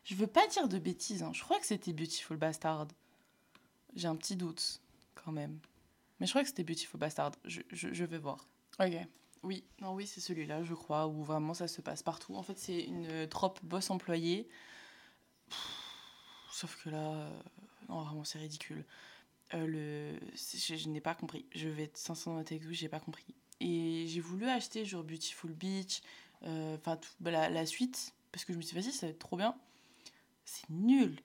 Je 0.04 0.16
veux 0.16 0.26
pas 0.26 0.46
dire 0.48 0.68
de 0.68 0.78
bêtises, 0.78 1.22
hein. 1.22 1.30
je 1.32 1.42
crois 1.42 1.60
que 1.60 1.66
c'était 1.66 1.92
Beautiful 1.92 2.36
Bastard. 2.36 2.88
J'ai 3.94 4.08
un 4.08 4.16
petit 4.16 4.34
doute 4.34 4.80
quand 5.14 5.30
même. 5.30 5.60
Mais 6.18 6.26
je 6.26 6.32
crois 6.32 6.42
que 6.42 6.48
c'était 6.48 6.64
Beautiful 6.64 6.98
Bastard. 6.98 7.32
Je, 7.44 7.60
je, 7.70 8.04
vais 8.04 8.18
voir. 8.18 8.48
Ok. 8.80 8.94
Oui, 9.44 9.64
non, 9.80 9.94
oui, 9.94 10.06
c'est 10.06 10.20
celui-là, 10.20 10.64
je 10.64 10.74
crois, 10.74 11.06
où 11.06 11.22
vraiment 11.22 11.54
ça 11.54 11.68
se 11.68 11.80
passe 11.80 12.02
partout. 12.02 12.34
En 12.34 12.42
fait, 12.42 12.58
c'est 12.58 12.80
une 12.80 13.28
trope 13.28 13.60
boss 13.64 13.90
employé. 13.90 14.48
Sauf 16.50 16.82
que 16.82 16.90
là, 16.90 17.12
euh, 17.12 17.42
non, 17.88 18.02
vraiment, 18.02 18.24
c'est 18.24 18.38
ridicule. 18.38 18.84
Euh, 19.54 19.66
le... 19.66 20.20
Je, 20.34 20.76
je 20.76 20.88
n'ai 20.88 21.00
pas 21.00 21.14
compris. 21.14 21.46
Je 21.54 21.68
vais 21.68 21.84
être 21.84 21.96
sincèrement 21.96 22.40
avec 22.40 22.64
vous, 22.64 22.72
j'ai 22.72 22.88
pas 22.88 23.00
compris. 23.00 23.34
Et 23.62 24.06
j'ai 24.08 24.20
voulu 24.20 24.48
acheter 24.48 24.84
genre 24.84 25.04
Beautiful 25.04 25.52
Beach, 25.52 26.02
euh, 26.42 26.76
enfin 26.76 26.98
bah, 27.20 27.48
la, 27.48 27.66
suite, 27.66 28.12
parce 28.32 28.44
que 28.44 28.52
je 28.52 28.58
me 28.58 28.62
suis 28.62 28.74
dit, 28.74 28.82
vas-y, 28.82 28.92
ça 28.92 29.06
va 29.06 29.10
être 29.10 29.20
trop 29.20 29.36
bien. 29.36 29.54
C'est 30.44 30.68
nul. 30.68 31.20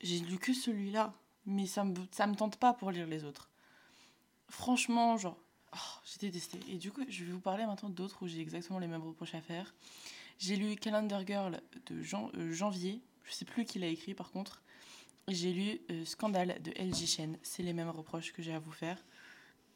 J'ai 0.00 0.20
lu 0.20 0.38
que 0.38 0.54
celui-là, 0.54 1.12
mais 1.46 1.66
ça 1.66 1.82
me, 1.82 1.96
ça 2.12 2.28
me 2.28 2.36
tente 2.36 2.58
pas 2.58 2.74
pour 2.74 2.92
lire 2.92 3.08
les 3.08 3.24
autres. 3.24 3.50
Franchement, 4.48 5.16
genre, 5.16 5.36
oh, 5.74 6.00
j'ai 6.04 6.30
détesté. 6.30 6.60
Et 6.68 6.78
du 6.78 6.92
coup, 6.92 7.02
je 7.08 7.24
vais 7.24 7.32
vous 7.32 7.40
parler 7.40 7.66
maintenant 7.66 7.88
d'autres 7.88 8.22
où 8.22 8.28
j'ai 8.28 8.40
exactement 8.40 8.78
les 8.78 8.86
mêmes 8.86 9.02
reproches 9.02 9.34
à 9.34 9.40
faire. 9.40 9.74
J'ai 10.38 10.54
lu 10.54 10.76
Calendar 10.76 11.26
Girl 11.26 11.60
de 11.86 12.04
euh, 12.36 12.52
janvier, 12.52 13.02
je 13.24 13.32
sais 13.32 13.44
plus 13.44 13.64
qui 13.64 13.80
l'a 13.80 13.88
écrit 13.88 14.14
par 14.14 14.30
contre. 14.30 14.62
J'ai 15.26 15.52
lu 15.52 15.80
euh, 15.90 16.04
Scandale 16.04 16.62
de 16.62 16.70
LG 16.70 17.06
Chen, 17.06 17.36
c'est 17.42 17.64
les 17.64 17.72
mêmes 17.72 17.90
reproches 17.90 18.32
que 18.32 18.42
j'ai 18.42 18.52
à 18.52 18.60
vous 18.60 18.72
faire. 18.72 19.02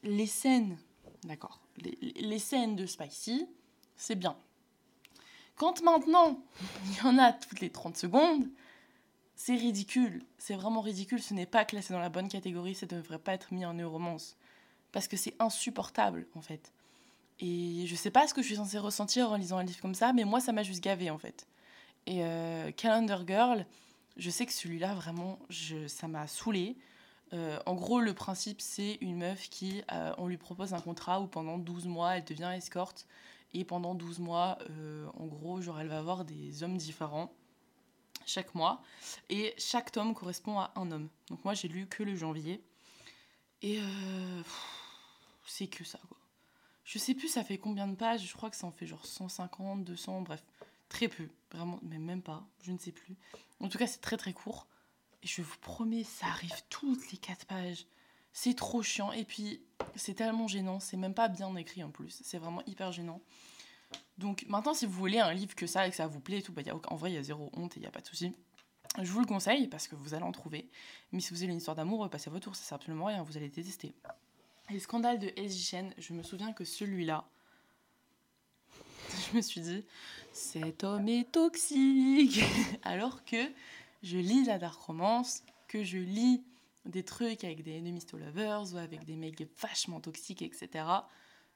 Les 0.04 0.26
scènes 0.26 0.78
D'accord. 1.24 1.60
Les, 1.78 2.38
scènes 2.38 2.76
de 2.76 2.86
Spicy, 2.86 3.46
c'est 3.96 4.14
bien. 4.14 4.36
Quand 5.56 5.82
maintenant, 5.82 6.40
il 6.86 6.96
y 6.96 7.00
en 7.02 7.18
a 7.18 7.32
toutes 7.32 7.60
les 7.60 7.70
30 7.70 7.96
secondes, 7.96 8.48
c'est 9.34 9.56
ridicule. 9.56 10.24
C'est 10.38 10.54
vraiment 10.54 10.80
ridicule. 10.80 11.22
Ce 11.22 11.34
n'est 11.34 11.46
pas 11.46 11.64
classé 11.64 11.92
dans 11.92 12.00
la 12.00 12.08
bonne 12.08 12.28
catégorie. 12.28 12.74
Ça 12.74 12.86
ne 12.86 13.00
devrait 13.00 13.18
pas 13.18 13.32
être 13.34 13.52
mis 13.52 13.64
en 13.64 13.74
neuromance. 13.74 14.36
Parce 14.92 15.08
que 15.08 15.16
c'est 15.16 15.34
insupportable, 15.38 16.26
en 16.34 16.40
fait. 16.40 16.72
Et 17.40 17.84
je 17.86 17.94
sais 17.94 18.10
pas 18.10 18.26
ce 18.26 18.34
que 18.34 18.42
je 18.42 18.46
suis 18.46 18.56
censée 18.56 18.78
ressentir 18.78 19.30
en 19.30 19.36
lisant 19.36 19.58
un 19.58 19.64
livre 19.64 19.80
comme 19.80 19.94
ça, 19.94 20.12
mais 20.12 20.24
moi, 20.24 20.40
ça 20.40 20.52
m'a 20.52 20.62
juste 20.62 20.82
gavé, 20.82 21.10
en 21.10 21.18
fait. 21.18 21.46
Et 22.06 22.24
euh, 22.24 22.72
Calendar 22.72 23.26
Girl, 23.26 23.66
je 24.16 24.30
sais 24.30 24.46
que 24.46 24.52
celui-là, 24.52 24.94
vraiment, 24.94 25.38
je, 25.50 25.86
ça 25.86 26.08
m'a 26.08 26.26
saoulée. 26.26 26.76
Euh, 27.32 27.58
en 27.66 27.74
gros, 27.74 28.00
le 28.00 28.14
principe, 28.14 28.60
c'est 28.60 28.98
une 29.00 29.16
meuf 29.16 29.48
qui, 29.50 29.82
euh, 29.92 30.14
on 30.18 30.26
lui 30.26 30.38
propose 30.38 30.74
un 30.74 30.80
contrat 30.80 31.20
où 31.20 31.26
pendant 31.26 31.58
12 31.58 31.86
mois, 31.86 32.16
elle 32.16 32.24
devient 32.24 32.52
escorte. 32.54 33.06
Et 33.54 33.64
pendant 33.64 33.94
12 33.94 34.18
mois, 34.18 34.58
euh, 34.70 35.06
en 35.14 35.26
gros, 35.26 35.60
genre, 35.60 35.80
elle 35.80 35.88
va 35.88 35.98
avoir 35.98 36.24
des 36.24 36.62
hommes 36.62 36.76
différents 36.76 37.32
chaque 38.26 38.54
mois. 38.54 38.82
Et 39.30 39.54
chaque 39.56 39.90
tome 39.92 40.14
correspond 40.14 40.58
à 40.58 40.72
un 40.76 40.90
homme. 40.90 41.08
Donc 41.28 41.44
moi, 41.44 41.54
j'ai 41.54 41.68
lu 41.68 41.86
que 41.86 42.02
le 42.02 42.14
janvier. 42.14 42.62
Et 43.62 43.80
c'est 45.46 45.66
que 45.66 45.82
ça, 45.82 45.98
quoi. 46.08 46.18
Je 46.84 46.98
sais 46.98 47.14
plus 47.14 47.28
ça 47.28 47.44
fait 47.44 47.58
combien 47.58 47.86
de 47.86 47.94
pages? 47.94 48.26
Je 48.26 48.32
crois 48.32 48.48
que 48.48 48.56
ça 48.56 48.66
en 48.66 48.70
fait 48.70 48.86
genre 48.86 49.04
150, 49.04 49.84
200, 49.84 50.22
bref. 50.22 50.42
Très 50.88 51.08
peu. 51.08 51.28
Vraiment, 51.52 51.78
mais 51.82 51.98
même 51.98 52.22
pas. 52.22 52.46
Je 52.62 52.72
ne 52.72 52.78
sais 52.78 52.92
plus. 52.92 53.14
En 53.60 53.68
tout 53.68 53.76
cas, 53.76 53.86
c'est 53.86 54.00
très 54.00 54.16
très 54.16 54.32
court. 54.32 54.66
Je 55.22 55.42
vous 55.42 55.56
promets, 55.60 56.04
ça 56.04 56.26
arrive 56.26 56.62
toutes 56.68 57.10
les 57.10 57.18
quatre 57.18 57.46
pages. 57.46 57.86
C'est 58.32 58.54
trop 58.54 58.82
chiant. 58.82 59.12
Et 59.12 59.24
puis, 59.24 59.60
c'est 59.96 60.14
tellement 60.14 60.46
gênant. 60.46 60.80
C'est 60.80 60.96
même 60.96 61.14
pas 61.14 61.28
bien 61.28 61.54
écrit 61.56 61.82
en 61.82 61.90
plus. 61.90 62.20
C'est 62.22 62.38
vraiment 62.38 62.62
hyper 62.66 62.92
gênant. 62.92 63.20
Donc 64.18 64.44
maintenant, 64.48 64.74
si 64.74 64.86
vous 64.86 64.92
voulez 64.92 65.20
un 65.20 65.32
livre 65.32 65.54
que 65.54 65.66
ça 65.66 65.86
et 65.86 65.90
que 65.90 65.96
ça 65.96 66.06
vous 66.06 66.20
plaît 66.20 66.38
et 66.38 66.42
tout, 66.42 66.52
bah, 66.52 66.62
y 66.62 66.70
en 66.70 66.96
vrai, 66.96 67.12
il 67.12 67.14
y 67.14 67.18
a 67.18 67.22
zéro 67.22 67.50
honte 67.54 67.76
et 67.76 67.80
il 67.80 67.82
n'y 67.82 67.88
a 67.88 67.90
pas 67.90 68.00
de 68.00 68.06
souci. 68.06 68.32
Je 69.00 69.10
vous 69.12 69.20
le 69.20 69.26
conseille 69.26 69.68
parce 69.68 69.86
que 69.86 69.94
vous 69.94 70.14
allez 70.14 70.24
en 70.24 70.32
trouver. 70.32 70.68
Mais 71.12 71.20
si 71.20 71.30
vous 71.30 71.42
avez 71.42 71.52
une 71.52 71.58
histoire 71.58 71.76
d'amour, 71.76 72.08
passez 72.10 72.30
votre 72.30 72.44
tour, 72.44 72.56
ça 72.56 72.64
sert 72.64 72.76
absolument 72.76 73.06
rien, 73.06 73.22
vous 73.22 73.36
allez 73.36 73.48
détester. 73.48 73.94
Les 74.70 74.80
scandales 74.80 75.18
de 75.18 75.28
LG 75.36 75.50
Chen, 75.50 75.94
je 75.98 76.12
me 76.12 76.22
souviens 76.22 76.52
que 76.52 76.64
celui-là, 76.64 77.28
je 79.30 79.36
me 79.36 79.40
suis 79.40 79.60
dit, 79.60 79.84
cet 80.32 80.84
homme 80.84 81.08
est 81.08 81.30
toxique. 81.30 82.40
Alors 82.82 83.24
que 83.24 83.50
je 84.02 84.18
lis 84.18 84.44
la 84.44 84.58
dark 84.58 84.80
romance, 84.80 85.42
que 85.66 85.84
je 85.84 85.98
lis 85.98 86.42
des 86.84 87.04
trucs 87.04 87.44
avec 87.44 87.62
des 87.62 87.78
enemies 87.78 88.04
to 88.04 88.16
lovers 88.16 88.72
ou 88.72 88.78
avec 88.78 89.04
des 89.04 89.16
mecs 89.16 89.46
vachement 89.60 90.00
toxiques, 90.00 90.42
etc. 90.42 90.84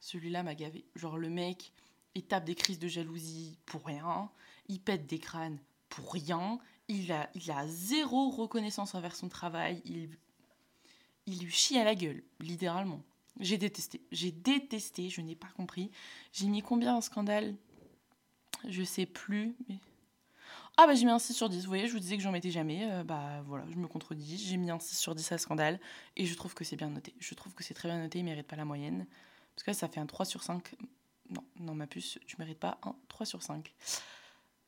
Celui-là 0.01 0.43
m'a 0.43 0.55
gavé. 0.55 0.85
Genre 0.95 1.17
le 1.17 1.31
mec, 1.31 1.73
il 2.15 2.25
tape 2.25 2.45
des 2.45 2.55
crises 2.55 2.79
de 2.79 2.89
jalousie 2.89 3.59
pour 3.67 3.87
rien, 3.87 4.31
il 4.69 4.81
pète 4.81 5.07
des 5.07 5.19
crânes 5.19 5.59
pour 5.89 6.13
rien, 6.13 6.59
il 6.89 7.13
a, 7.13 7.31
il 7.35 7.51
a 7.51 7.67
zéro 7.67 8.31
reconnaissance 8.31 8.95
envers 8.95 9.17
son 9.17 9.29
travail, 9.29 9.81
il, 9.85 10.11
il 11.27 11.39
lui 11.41 11.51
chie 11.51 11.79
à 11.79 11.85
la 11.85 11.95
gueule, 11.95 12.23
littéralement. 12.41 13.03
J'ai 13.41 13.57
détesté, 13.57 14.03
j'ai 14.13 14.31
détesté, 14.31 15.09
je 15.09 15.21
n'ai 15.23 15.35
pas 15.35 15.49
compris. 15.57 15.91
J'ai 16.33 16.47
mis 16.49 16.63
combien 16.63 16.97
en 16.97 17.01
scandale? 17.01 17.57
Je 18.69 18.83
sais 18.83 19.07
plus. 19.07 19.57
Ah 20.79 20.87
bah 20.87 20.95
j'ai 20.95 21.05
mis 21.05 21.11
un 21.11 21.19
6 21.19 21.35
sur 21.35 21.49
10, 21.50 21.64
vous 21.64 21.69
voyez, 21.69 21.87
je 21.87 21.93
vous 21.93 21.99
disais 21.99 22.17
que 22.17 22.23
j'en 22.23 22.33
mettais 22.33 22.50
jamais, 22.50 22.91
euh, 22.91 23.05
bah 23.05 23.43
voilà, 23.47 23.64
je 23.71 23.76
me 23.76 23.87
contredis, 23.87 24.38
j'ai 24.38 24.57
mis 24.57 24.71
un 24.71 24.79
6 24.79 24.97
sur 24.97 25.14
10 25.14 25.33
à 25.33 25.38
scandale, 25.38 25.79
et 26.17 26.25
je 26.25 26.35
trouve 26.35 26.55
que 26.55 26.64
c'est 26.64 26.76
bien 26.76 26.88
noté. 26.88 27.14
Je 27.19 27.35
trouve 27.35 27.55
que 27.55 27.62
c'est 27.62 27.75
très 27.75 27.88
bien 27.88 27.99
noté, 27.99 28.21
il 28.21 28.25
mérite 28.25 28.47
pas 28.47 28.57
la 28.57 28.64
moyenne, 28.64 29.07
parce 29.55 29.64
que 29.64 29.71
là 29.71 29.75
ça 29.75 29.88
fait 29.88 30.00
un 30.00 30.07
3 30.07 30.25
sur 30.25 30.43
5. 30.43 30.75
Non, 31.31 31.45
non 31.61 31.75
ma 31.75 31.87
puce, 31.87 32.19
tu 32.26 32.37
mérites 32.38 32.59
pas 32.59 32.79
un 32.85 32.95
3 33.09 33.26
sur 33.26 33.43
5. 33.43 33.71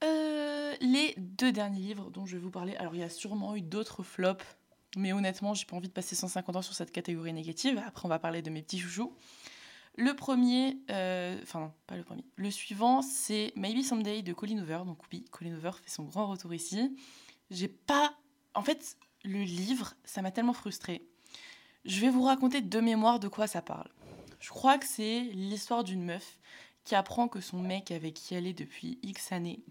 Euh, 0.05 0.75
les 0.81 1.15
deux 1.17 1.53
derniers 1.53 1.81
livres 1.81 2.11
dont 2.11 2.27
je 2.27 2.37
vais 2.37 2.43
vous 2.43 2.51
parler, 2.51 2.77
alors 2.77 2.95
il 2.95 3.01
y 3.01 3.05
a 3.05 3.09
sûrement 3.09 3.57
eu 3.57 3.63
d'autres 3.63 4.03
flops, 4.03 4.45
mais 4.97 5.13
honnêtement, 5.15 5.55
j'ai 5.55 5.65
pas 5.65 5.77
envie 5.77 5.89
de 5.89 5.93
passer 5.95 6.15
150 6.15 6.57
ans 6.57 6.63
sur 6.63 6.75
cette 6.75 6.93
catégorie 6.93 7.33
négative. 7.33 7.83
Après, 7.87 8.05
on 8.05 8.09
va 8.09 8.19
parler 8.19 8.43
de 8.43 8.51
mes 8.51 8.63
petits 8.63 8.79
chouchous. 8.79 9.13
Le 9.97 10.15
premier, 10.15 10.79
euh, 10.91 11.39
enfin 11.43 11.61
non, 11.61 11.73
pas 11.87 11.97
le 11.97 12.03
premier. 12.03 12.25
Le 12.37 12.51
suivant, 12.51 13.01
c'est 13.03 13.53
Maybe 13.55 13.83
Someday 13.83 14.23
de 14.23 14.33
Colin 14.33 14.59
Hoover. 14.59 14.83
Donc 14.87 14.99
oui, 15.13 15.25
Colin 15.31 15.55
Hoover 15.55 15.71
fait 15.83 15.91
son 15.91 16.05
grand 16.05 16.27
retour 16.27 16.53
ici. 16.53 16.97
J'ai 17.51 17.69
pas... 17.69 18.15
En 18.55 18.63
fait, 18.63 18.97
le 19.23 19.43
livre, 19.43 19.95
ça 20.05 20.23
m'a 20.23 20.31
tellement 20.31 20.53
frustrée. 20.53 21.07
Je 21.85 22.01
vais 22.01 22.11
vous 22.11 22.23
raconter 22.23 22.61
de 22.61 22.81
mémoire 22.81 23.21
de 23.21 23.29
quoi 23.29 23.47
ça 23.47 23.63
parle. 23.63 23.91
Je 24.41 24.51
crois 24.51 24.79
que 24.79 24.87
c'est 24.87 25.21
l'histoire 25.21 25.85
d'une 25.85 26.03
meuf 26.03 26.39
qui 26.85 26.95
apprend 26.95 27.29
que 27.29 27.41
son 27.41 27.61
mec 27.61 27.91
avec 27.91 28.15
qui 28.15 28.35
elle 28.35 28.47
est 28.47 28.53
depuis 28.53 28.99
X 29.03 29.33
années 29.33 29.63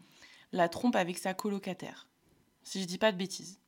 la 0.54 0.70
trompe 0.70 0.96
avec 0.96 1.18
sa 1.18 1.34
colocataire. 1.34 2.08
Si 2.64 2.80
je 2.80 2.86
dis 2.86 2.98
pas 2.98 3.12
de 3.12 3.18
bêtises. 3.18 3.60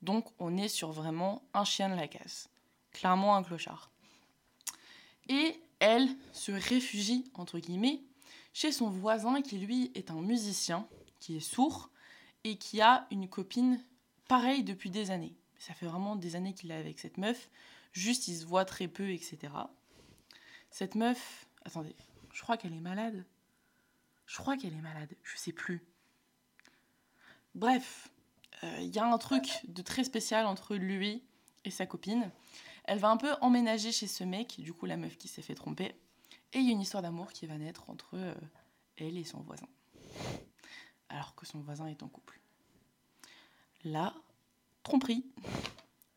Donc 0.00 0.26
on 0.38 0.56
est 0.56 0.68
sur 0.68 0.90
vraiment 0.90 1.42
un 1.54 1.64
chien 1.64 1.88
de 1.88 1.94
la 1.94 2.08
casse. 2.08 2.48
Clairement 2.90 3.36
un 3.36 3.42
clochard. 3.42 3.90
Et 5.28 5.62
elle 5.82 6.08
se 6.32 6.52
réfugie, 6.52 7.24
entre 7.34 7.58
guillemets, 7.58 8.02
chez 8.52 8.70
son 8.70 8.88
voisin 8.88 9.42
qui 9.42 9.58
lui 9.58 9.90
est 9.96 10.12
un 10.12 10.20
musicien, 10.22 10.86
qui 11.18 11.36
est 11.36 11.40
sourd, 11.40 11.90
et 12.44 12.56
qui 12.56 12.80
a 12.80 13.08
une 13.10 13.28
copine 13.28 13.84
pareille 14.28 14.62
depuis 14.62 14.90
des 14.90 15.10
années. 15.10 15.34
Ça 15.58 15.74
fait 15.74 15.86
vraiment 15.86 16.14
des 16.14 16.36
années 16.36 16.54
qu'il 16.54 16.70
est 16.70 16.76
avec 16.76 17.00
cette 17.00 17.18
meuf. 17.18 17.50
Juste, 17.92 18.28
il 18.28 18.36
se 18.36 18.46
voit 18.46 18.64
très 18.64 18.86
peu, 18.86 19.10
etc. 19.10 19.38
Cette 20.70 20.94
meuf... 20.94 21.46
Attendez, 21.64 21.96
je 22.32 22.42
crois 22.42 22.56
qu'elle 22.56 22.74
est 22.74 22.80
malade. 22.80 23.24
Je 24.26 24.38
crois 24.38 24.56
qu'elle 24.56 24.74
est 24.74 24.82
malade, 24.82 25.10
je 25.24 25.36
sais 25.36 25.52
plus. 25.52 25.82
Bref, 27.56 28.08
il 28.62 28.68
euh, 28.68 28.80
y 28.82 28.98
a 29.00 29.04
un 29.04 29.18
truc 29.18 29.48
de 29.64 29.82
très 29.82 30.04
spécial 30.04 30.46
entre 30.46 30.76
lui 30.76 31.24
et 31.64 31.70
sa 31.70 31.86
copine. 31.86 32.30
Elle 32.84 32.98
va 32.98 33.10
un 33.10 33.16
peu 33.16 33.32
emménager 33.40 33.92
chez 33.92 34.06
ce 34.06 34.24
mec, 34.24 34.60
du 34.60 34.72
coup 34.72 34.86
la 34.86 34.96
meuf 34.96 35.16
qui 35.16 35.28
s'est 35.28 35.42
fait 35.42 35.54
tromper. 35.54 35.94
Et 36.52 36.58
il 36.58 36.66
y 36.66 36.68
a 36.68 36.72
une 36.72 36.80
histoire 36.80 37.02
d'amour 37.02 37.32
qui 37.32 37.46
va 37.46 37.56
naître 37.56 37.88
entre 37.88 38.14
euh, 38.14 38.34
elle 38.96 39.16
et 39.16 39.24
son 39.24 39.40
voisin. 39.40 39.68
Alors 41.08 41.34
que 41.34 41.46
son 41.46 41.60
voisin 41.60 41.86
est 41.86 42.02
en 42.02 42.08
couple. 42.08 42.40
La 43.84 44.14
tromperie, 44.82 45.24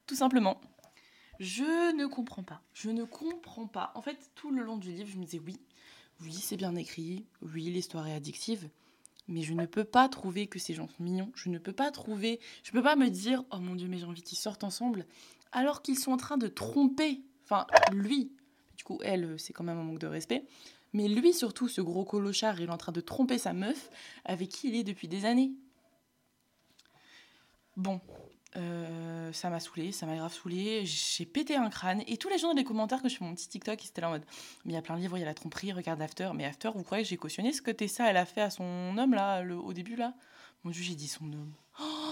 tout 0.07 0.15
simplement. 0.15 0.59
Je 1.39 1.93
ne 1.95 2.05
comprends 2.05 2.43
pas. 2.43 2.61
Je 2.73 2.89
ne 2.89 3.03
comprends 3.03 3.67
pas. 3.67 3.91
En 3.95 4.01
fait, 4.01 4.31
tout 4.35 4.51
le 4.51 4.63
long 4.63 4.77
du 4.77 4.91
livre, 4.91 5.09
je 5.09 5.17
me 5.17 5.25
disais 5.25 5.41
oui, 5.45 5.59
oui, 6.21 6.33
c'est 6.33 6.57
bien 6.57 6.75
écrit, 6.75 7.25
oui, 7.41 7.63
l'histoire 7.63 8.07
est 8.07 8.13
addictive, 8.13 8.69
mais 9.27 9.41
je 9.41 9.53
ne 9.53 9.65
peux 9.65 9.83
pas 9.83 10.07
trouver 10.07 10.47
que 10.47 10.59
ces 10.59 10.73
gens 10.73 10.87
sont 10.87 11.03
mignons. 11.03 11.31
Je 11.35 11.49
ne 11.49 11.57
peux 11.57 11.73
pas 11.73 11.91
trouver, 11.91 12.39
je 12.63 12.71
peux 12.71 12.83
pas 12.83 12.95
me 12.95 13.09
dire, 13.09 13.43
oh 13.51 13.59
mon 13.59 13.75
dieu, 13.75 13.87
mais 13.87 13.97
j'ai 13.97 14.05
envie 14.05 14.21
qu'ils 14.21 14.37
sortent 14.37 14.63
ensemble, 14.63 15.05
alors 15.55 15.81
qu'ils 15.81 15.97
sont 15.97 16.11
en 16.11 16.17
train 16.17 16.37
de 16.37 16.47
tromper. 16.47 17.21
Enfin, 17.45 17.65
lui, 17.91 18.31
du 18.77 18.83
coup, 18.83 18.99
elle, 19.03 19.39
c'est 19.39 19.53
quand 19.53 19.63
même 19.63 19.79
un 19.79 19.83
manque 19.83 19.99
de 19.99 20.07
respect. 20.07 20.45
Mais 20.93 21.07
lui, 21.07 21.33
surtout, 21.33 21.67
ce 21.67 21.81
gros 21.81 22.05
colochard, 22.05 22.59
il 22.59 22.67
est 22.67 22.71
en 22.71 22.77
train 22.77 22.91
de 22.91 23.01
tromper 23.01 23.37
sa 23.37 23.53
meuf 23.53 23.89
avec 24.25 24.49
qui 24.49 24.67
il 24.67 24.75
est 24.75 24.83
depuis 24.83 25.07
des 25.07 25.25
années. 25.25 25.53
Bon, 27.77 28.01
euh, 28.57 29.31
ça 29.31 29.49
m'a 29.49 29.59
saoulé, 29.59 29.93
ça 29.93 30.05
m'a 30.05 30.17
grave 30.17 30.33
saoulé. 30.33 30.85
J'ai 30.85 31.25
pété 31.25 31.55
un 31.55 31.69
crâne. 31.69 32.03
Et 32.07 32.17
tous 32.17 32.29
les 32.29 32.37
gens 32.37 32.49
dans 32.49 32.53
les 32.53 32.63
commentaires 32.65 33.01
que 33.01 33.07
je 33.07 33.15
fais 33.15 33.25
mon 33.25 33.33
petit 33.33 33.47
TikTok, 33.47 33.81
ils 33.83 33.87
étaient 33.87 34.01
là 34.01 34.09
en 34.09 34.11
mode 34.11 34.25
Mais 34.65 34.73
il 34.73 34.75
y 34.75 34.77
a 34.77 34.81
plein 34.81 34.95
de 34.95 35.01
livres, 35.01 35.17
il 35.17 35.21
y 35.21 35.23
a 35.23 35.27
la 35.27 35.33
tromperie, 35.33 35.71
regarde 35.71 36.01
After. 36.01 36.31
Mais 36.35 36.43
After, 36.43 36.71
vous 36.75 36.83
croyez 36.83 37.03
que 37.03 37.09
j'ai 37.09 37.17
cautionné 37.17 37.53
ce 37.53 37.61
que 37.61 37.71
Tessa, 37.71 38.09
elle 38.09 38.17
a 38.17 38.25
fait 38.25 38.41
à 38.41 38.49
son 38.49 38.97
homme, 38.97 39.13
là, 39.13 39.41
au 39.41 39.71
début, 39.71 39.95
là? 39.95 40.13
Mon 40.65 40.71
dieu, 40.71 40.83
j'ai 40.83 40.95
dit 40.95 41.07
son 41.07 41.25
homme. 41.31 41.53
Oh 41.79 42.04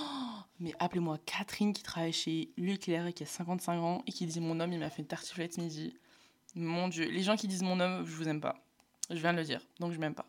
mais 0.64 0.74
appelez-moi 0.80 1.20
Catherine 1.26 1.74
qui 1.74 1.84
travaille 1.84 2.14
chez 2.14 2.50
Leclerc 2.58 3.08
et 3.08 3.14
qui 3.14 3.24
a 3.24 3.26
55 3.26 3.80
ans 3.80 4.04
et 4.08 4.12
qui 4.12 4.26
dit 4.26 4.40
Mon 4.40 4.60
homme, 4.62 4.72
il 4.72 4.80
m'a 4.80 4.90
fait 4.90 5.02
une 5.02 5.08
tartiflette 5.08 5.58
midi. 5.58 5.94
Mon 6.56 6.88
dieu, 6.88 7.06
les 7.10 7.22
gens 7.22 7.36
qui 7.36 7.48
disent 7.48 7.64
mon 7.64 7.80
homme, 7.80 8.06
je 8.06 8.16
vous 8.16 8.28
aime 8.28 8.40
pas. 8.40 8.64
Je 9.10 9.16
viens 9.16 9.34
de 9.34 9.40
le 9.40 9.44
dire, 9.44 9.60
donc 9.80 9.92
je 9.92 10.00
m'aime 10.00 10.16
pas. 10.16 10.26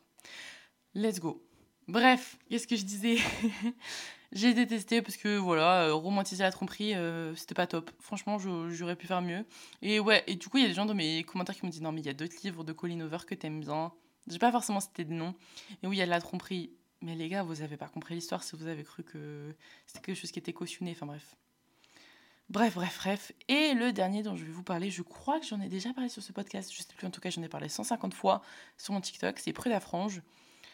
Let's 0.95 1.21
go. 1.21 1.47
Bref, 1.87 2.37
qu'est-ce 2.49 2.67
que 2.67 2.77
je 2.77 2.85
disais? 2.85 3.19
J'ai 4.33 4.53
détesté 4.55 5.03
parce 5.03 5.17
que 5.17 5.37
voilà, 5.37 5.85
euh, 5.85 5.95
romantiser 5.95 6.43
la 6.43 6.51
tromperie, 6.51 6.95
euh, 6.95 7.35
c'était 7.37 7.55
pas 7.55 7.69
top. 7.69 7.93
Franchement, 8.01 8.39
j'aurais 8.39 8.97
pu 8.97 9.07
faire 9.07 9.23
mieux. 9.23 9.45
Et 9.83 10.01
ouais, 10.01 10.25
et 10.27 10.35
du 10.35 10.49
coup, 10.49 10.57
il 10.57 10.63
y 10.63 10.65
a 10.65 10.69
des 10.69 10.75
gens 10.75 10.87
dans 10.87 10.95
mes 10.95 11.23
commentaires 11.23 11.55
qui 11.55 11.65
me 11.65 11.71
disent 11.71 11.83
non, 11.83 11.93
mais 11.93 12.01
il 12.01 12.07
y 12.07 12.11
a 12.11 12.15
d'autres 12.15 12.35
livres 12.43 12.65
de 12.65 12.73
Colin 12.73 13.01
Over 13.01 13.19
que 13.27 13.37
t'aimes 13.37 13.61
bien. 13.61 13.93
J'ai 14.27 14.39
pas 14.39 14.51
forcément 14.51 14.81
cité 14.81 15.05
des 15.05 15.15
noms. 15.15 15.35
Et 15.83 15.87
oui, 15.87 15.97
il 15.97 15.99
y 15.99 16.03
a 16.03 16.07
de 16.07 16.11
la 16.11 16.21
tromperie. 16.21 16.71
Mais 17.05 17.15
les 17.15 17.29
gars, 17.29 17.43
vous 17.43 17.61
avez 17.61 17.77
pas 17.77 17.89
compris 17.89 18.15
l'histoire 18.15 18.43
si 18.43 18.57
vous 18.57 18.67
avez 18.67 18.83
cru 18.83 19.03
que 19.05 19.55
c'était 19.87 20.01
quelque 20.01 20.17
chose 20.17 20.33
qui 20.33 20.39
était 20.39 20.55
cautionné. 20.55 20.93
Enfin 20.93 21.05
bref. 21.05 21.37
Bref, 22.49 22.75
bref, 22.75 22.97
bref. 22.99 23.33
Et 23.49 23.75
le 23.75 23.93
dernier 23.93 24.23
dont 24.23 24.37
je 24.37 24.45
vais 24.45 24.51
vous 24.51 24.63
parler, 24.63 24.91
je 24.91 25.03
crois 25.03 25.39
que 25.39 25.45
j'en 25.45 25.61
ai 25.61 25.69
déjà 25.69 25.93
parlé 25.93 26.09
sur 26.09 26.23
ce 26.23 26.33
podcast. 26.33 26.73
Je 26.73 26.79
sais 26.79 26.95
plus, 26.97 27.07
en 27.07 27.11
tout 27.11 27.21
cas, 27.21 27.29
j'en 27.29 27.43
ai 27.43 27.49
parlé 27.49 27.69
150 27.69 28.15
fois 28.15 28.41
sur 28.79 28.95
mon 28.95 29.03
TikTok. 29.03 29.39
C'est 29.39 29.67
la 29.67 29.81
frange. 29.81 30.23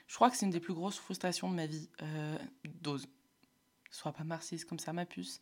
Je 0.06 0.14
crois 0.14 0.30
que 0.30 0.36
c'est 0.36 0.46
une 0.46 0.52
des 0.52 0.60
plus 0.60 0.72
grosses 0.72 0.98
frustrations 0.98 1.50
de 1.50 1.56
ma 1.56 1.66
vie. 1.66 1.88
Euh, 2.02 2.38
dose 2.64 3.08
soit 3.90 4.12
pas 4.12 4.22
marxiste 4.22 4.66
comme 4.66 4.78
ça, 4.78 4.92
ma 4.92 5.06
puce. 5.06 5.40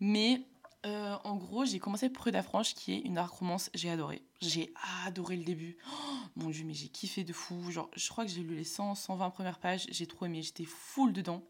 Mais 0.00 0.46
euh, 0.86 1.16
en 1.24 1.36
gros, 1.36 1.66
j'ai 1.66 1.78
commencé 1.78 2.08
Prude 2.08 2.40
Franche, 2.40 2.74
qui 2.74 2.94
est 2.94 3.00
une 3.00 3.18
arc 3.18 3.34
romance, 3.34 3.70
j'ai 3.74 3.90
adoré. 3.90 4.22
J'ai 4.40 4.72
adoré 5.04 5.36
le 5.36 5.44
début. 5.44 5.76
Oh, 5.86 6.16
mon 6.36 6.48
dieu, 6.48 6.64
mais 6.64 6.72
j'ai 6.72 6.88
kiffé 6.88 7.22
de 7.22 7.34
fou. 7.34 7.70
Genre, 7.70 7.90
je 7.94 8.08
crois 8.08 8.24
que 8.24 8.30
j'ai 8.30 8.42
lu 8.42 8.56
les 8.56 8.64
100, 8.64 8.94
120 8.94 9.30
premières 9.30 9.58
pages, 9.58 9.86
j'ai 9.90 10.06
trop 10.06 10.24
aimé, 10.24 10.42
j'étais 10.42 10.64
full 10.64 11.12
dedans. 11.12 11.42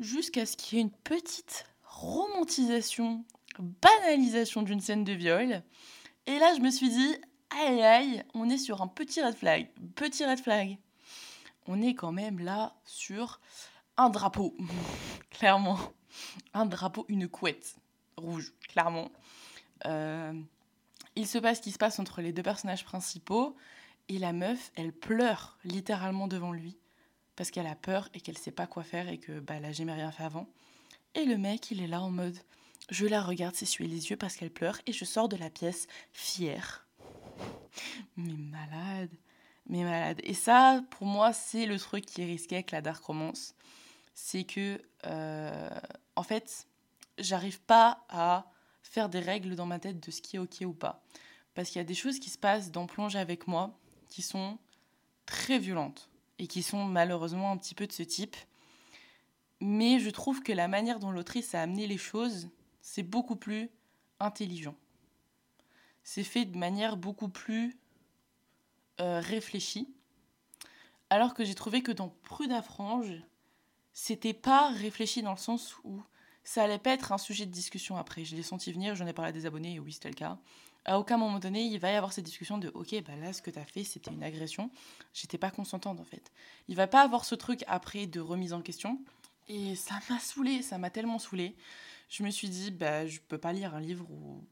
Jusqu'à 0.00 0.44
ce 0.44 0.56
qu'il 0.56 0.78
y 0.78 0.80
ait 0.80 0.84
une 0.84 0.90
petite 0.90 1.66
romantisation, 1.84 3.24
banalisation 3.58 4.62
d'une 4.62 4.80
scène 4.80 5.04
de 5.04 5.12
viol. 5.12 5.62
Et 6.26 6.38
là, 6.38 6.54
je 6.56 6.60
me 6.60 6.70
suis 6.70 6.88
dit, 6.88 7.14
aïe 7.50 7.82
aïe, 7.82 8.24
on 8.34 8.50
est 8.50 8.58
sur 8.58 8.82
un 8.82 8.88
petit 8.88 9.22
red 9.22 9.36
flag. 9.36 9.68
Petit 9.94 10.24
red 10.24 10.40
flag. 10.40 10.78
On 11.66 11.80
est 11.80 11.94
quand 11.94 12.10
même 12.10 12.40
là 12.40 12.74
sur 12.84 13.40
un 13.96 14.10
drapeau, 14.10 14.56
clairement. 15.30 15.78
Un 16.54 16.66
drapeau, 16.66 17.06
une 17.08 17.28
couette 17.28 17.76
rouge, 18.16 18.52
clairement. 18.68 19.10
Euh, 19.86 20.32
il 21.16 21.26
se 21.26 21.38
passe 21.38 21.58
ce 21.58 21.62
qui 21.62 21.72
se 21.72 21.78
passe 21.78 21.98
entre 21.98 22.20
les 22.20 22.32
deux 22.32 22.42
personnages 22.42 22.84
principaux 22.84 23.56
et 24.08 24.18
la 24.18 24.32
meuf, 24.32 24.72
elle 24.76 24.92
pleure 24.92 25.58
littéralement 25.64 26.28
devant 26.28 26.52
lui 26.52 26.76
parce 27.36 27.50
qu'elle 27.50 27.66
a 27.66 27.74
peur 27.74 28.08
et 28.14 28.20
qu'elle 28.20 28.38
sait 28.38 28.50
pas 28.52 28.66
quoi 28.66 28.82
faire 28.82 29.08
et 29.08 29.18
que 29.18 29.40
bah, 29.40 29.54
elle 29.54 29.64
a 29.64 29.72
jamais 29.72 29.94
rien 29.94 30.10
fait 30.10 30.24
avant. 30.24 30.48
Et 31.14 31.24
le 31.24 31.36
mec, 31.36 31.70
il 31.70 31.82
est 31.82 31.86
là 31.86 32.00
en 32.00 32.10
mode 32.10 32.36
je 32.90 33.06
la 33.06 33.22
regarde 33.22 33.54
s'essuyer 33.54 33.88
les 33.88 34.10
yeux 34.10 34.16
parce 34.16 34.36
qu'elle 34.36 34.50
pleure 34.50 34.78
et 34.86 34.92
je 34.92 35.04
sors 35.04 35.28
de 35.28 35.36
la 35.36 35.50
pièce 35.50 35.86
fière. 36.12 36.86
Mais 38.16 38.34
malade, 38.34 39.10
mais 39.66 39.84
malade. 39.84 40.20
Et 40.24 40.34
ça, 40.34 40.82
pour 40.90 41.06
moi, 41.06 41.32
c'est 41.32 41.64
le 41.64 41.78
truc 41.78 42.04
qui 42.04 42.22
est 42.22 42.26
risqué 42.26 42.56
avec 42.56 42.70
la 42.70 42.82
dark 42.82 43.02
romance 43.02 43.54
c'est 44.14 44.44
que, 44.44 44.80
euh, 45.06 45.70
en 46.16 46.22
fait, 46.22 46.66
j'arrive 47.18 47.60
pas 47.60 48.04
à 48.08 48.50
faire 48.82 49.08
des 49.08 49.20
règles 49.20 49.54
dans 49.54 49.66
ma 49.66 49.78
tête 49.78 50.04
de 50.04 50.10
ce 50.10 50.20
qui 50.20 50.36
est 50.36 50.38
ok 50.38 50.62
ou 50.62 50.72
pas. 50.72 51.02
Parce 51.54 51.68
qu'il 51.68 51.78
y 51.78 51.80
a 51.80 51.84
des 51.84 51.94
choses 51.94 52.18
qui 52.18 52.30
se 52.30 52.38
passent 52.38 52.70
dans 52.70 52.86
Plonge 52.86 53.16
avec 53.16 53.46
moi 53.46 53.78
qui 54.08 54.22
sont 54.22 54.58
très 55.26 55.58
violentes 55.58 56.10
et 56.38 56.46
qui 56.46 56.62
sont 56.62 56.84
malheureusement 56.84 57.50
un 57.50 57.56
petit 57.56 57.74
peu 57.74 57.86
de 57.86 57.92
ce 57.92 58.02
type. 58.02 58.36
Mais 59.60 60.00
je 60.00 60.10
trouve 60.10 60.42
que 60.42 60.52
la 60.52 60.68
manière 60.68 60.98
dont 60.98 61.10
l'autrice 61.10 61.54
a 61.54 61.62
amené 61.62 61.86
les 61.86 61.98
choses, 61.98 62.48
c'est 62.80 63.02
beaucoup 63.02 63.36
plus 63.36 63.70
intelligent. 64.18 64.74
C'est 66.02 66.24
fait 66.24 66.44
de 66.44 66.58
manière 66.58 66.96
beaucoup 66.96 67.28
plus 67.28 67.78
euh, 69.00 69.20
réfléchie. 69.20 69.94
Alors 71.10 71.34
que 71.34 71.44
j'ai 71.44 71.54
trouvé 71.54 71.82
que 71.82 71.92
dans 71.92 72.08
Prudafrange, 72.08 73.22
c'était 73.92 74.34
pas 74.34 74.70
réfléchi 74.70 75.22
dans 75.22 75.32
le 75.32 75.38
sens 75.38 75.76
où 75.84 76.02
ça 76.44 76.64
allait 76.64 76.78
pas 76.78 76.92
être 76.92 77.12
un 77.12 77.18
sujet 77.18 77.46
de 77.46 77.50
discussion 77.50 77.96
après. 77.96 78.24
Je 78.24 78.36
l'ai 78.36 78.42
senti 78.42 78.72
venir, 78.72 78.94
j'en 78.94 79.06
ai 79.06 79.12
parlé 79.12 79.30
à 79.30 79.32
des 79.32 79.46
abonnés 79.46 79.74
et 79.74 79.80
oui, 79.80 79.92
c'était 79.92 80.08
le 80.08 80.14
cas. 80.14 80.38
À 80.84 80.98
aucun 80.98 81.16
moment 81.16 81.38
donné, 81.38 81.62
il 81.62 81.78
va 81.78 81.92
y 81.92 81.94
avoir 81.94 82.12
cette 82.12 82.24
discussion 82.24 82.58
de 82.58 82.68
OK, 82.74 82.94
bah 83.06 83.14
là, 83.16 83.32
ce 83.32 83.40
que 83.40 83.50
tu 83.50 83.58
as 83.58 83.64
fait, 83.64 83.84
c'était 83.84 84.10
une 84.10 84.24
agression. 84.24 84.70
J'étais 85.14 85.38
pas 85.38 85.50
consentante 85.50 86.00
en 86.00 86.04
fait. 86.04 86.32
Il 86.66 86.74
va 86.74 86.88
pas 86.88 87.02
avoir 87.02 87.24
ce 87.24 87.36
truc 87.36 87.62
après 87.68 88.06
de 88.06 88.20
remise 88.20 88.52
en 88.52 88.62
question. 88.62 89.00
Et 89.48 89.76
ça 89.76 90.00
m'a 90.10 90.18
saoulé, 90.18 90.62
ça 90.62 90.78
m'a 90.78 90.90
tellement 90.90 91.18
saoulé. 91.18 91.54
Je 92.08 92.24
me 92.24 92.30
suis 92.30 92.48
dit, 92.48 92.70
bah, 92.70 93.06
je 93.06 93.20
peux 93.20 93.38
pas 93.38 93.52
lire 93.52 93.74
un 93.74 93.80
livre 93.80 94.10
où. 94.10 94.44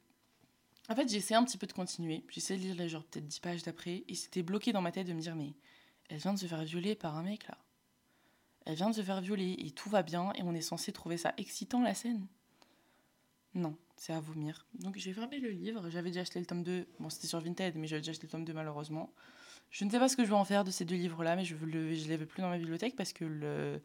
En 0.88 0.94
fait, 0.94 1.08
j'ai 1.08 1.16
essayé 1.16 1.36
un 1.36 1.44
petit 1.44 1.58
peu 1.58 1.66
de 1.66 1.72
continuer. 1.72 2.24
J'ai 2.30 2.38
essayé 2.38 2.58
de 2.58 2.64
lire 2.64 2.74
les 2.74 2.88
genre 2.88 3.04
peut-être 3.04 3.26
10 3.26 3.40
pages 3.40 3.62
d'après. 3.62 4.04
Et 4.08 4.14
c'était 4.14 4.42
bloqué 4.42 4.72
dans 4.72 4.82
ma 4.82 4.92
tête 4.92 5.06
de 5.06 5.12
me 5.12 5.20
dire, 5.20 5.36
mais 5.36 5.52
elle 6.08 6.18
vient 6.18 6.32
de 6.32 6.38
se 6.38 6.46
faire 6.46 6.62
violer 6.64 6.94
par 6.94 7.16
un 7.16 7.22
mec 7.22 7.46
là. 7.48 7.58
Elle 8.66 8.74
vient 8.74 8.90
de 8.90 8.94
se 8.94 9.02
faire 9.02 9.20
violer 9.20 9.56
et 9.58 9.70
tout 9.70 9.88
va 9.88 10.02
bien 10.02 10.32
et 10.34 10.42
on 10.42 10.54
est 10.54 10.60
censé 10.60 10.92
trouver 10.92 11.16
ça 11.16 11.34
excitant 11.38 11.82
la 11.82 11.94
scène. 11.94 12.26
Non, 13.54 13.76
c'est 13.96 14.12
à 14.12 14.20
vomir. 14.20 14.66
Donc 14.74 14.96
j'ai 14.96 15.12
fermé 15.12 15.38
le 15.38 15.50
livre, 15.50 15.90
j'avais 15.90 16.10
déjà 16.10 16.20
acheté 16.20 16.38
le 16.38 16.46
tome 16.46 16.62
2. 16.62 16.86
Bon, 17.00 17.10
c'était 17.10 17.26
sur 17.26 17.40
Vinted, 17.40 17.76
mais 17.76 17.86
j'avais 17.86 18.00
déjà 18.00 18.10
acheté 18.10 18.26
le 18.26 18.30
tome 18.30 18.44
2 18.44 18.52
malheureusement. 18.52 19.12
Je 19.70 19.84
ne 19.84 19.90
sais 19.90 19.98
pas 19.98 20.08
ce 20.08 20.16
que 20.16 20.24
je 20.24 20.28
vais 20.28 20.36
en 20.36 20.44
faire 20.44 20.64
de 20.64 20.70
ces 20.70 20.84
deux 20.84 20.96
livres-là, 20.96 21.36
mais 21.36 21.44
je 21.44 21.54
ne 21.54 21.66
les 21.68 22.16
veux 22.16 22.26
plus 22.26 22.42
dans 22.42 22.48
ma 22.48 22.58
bibliothèque 22.58 22.96
parce 22.96 23.12
que 23.12 23.80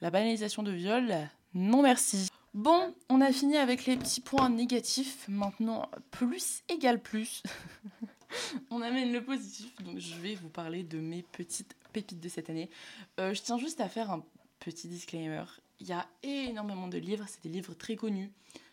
la 0.00 0.10
banalisation 0.10 0.62
de 0.62 0.72
viol, 0.72 1.14
non 1.54 1.82
merci. 1.82 2.28
Bon, 2.54 2.94
on 3.08 3.22
a 3.22 3.32
fini 3.32 3.56
avec 3.56 3.86
les 3.86 3.96
petits 3.96 4.20
points 4.20 4.50
négatifs. 4.50 5.26
Maintenant, 5.28 5.90
plus 6.10 6.62
égale 6.68 7.00
plus. 7.00 7.42
on 8.70 8.82
amène 8.82 9.12
le 9.12 9.24
positif. 9.24 9.74
Donc, 9.82 9.98
je 9.98 10.14
vais 10.16 10.34
vous 10.34 10.48
parler 10.48 10.82
de 10.82 10.98
mes 10.98 11.22
petites 11.22 11.74
pépites 11.92 12.20
de 12.20 12.28
cette 12.28 12.50
année. 12.50 12.70
Euh, 13.20 13.34
je 13.34 13.42
tiens 13.42 13.58
juste 13.58 13.80
à 13.80 13.88
faire 13.88 14.10
un 14.10 14.24
petit 14.60 14.88
disclaimer. 14.88 15.44
Il 15.80 15.86
y 15.86 15.92
a 15.92 16.06
énormément 16.22 16.88
de 16.88 16.98
livres, 16.98 17.24
c'est 17.28 17.42
des 17.42 17.48
livres 17.48 17.74
très 17.74 17.96
connus. 17.96 18.30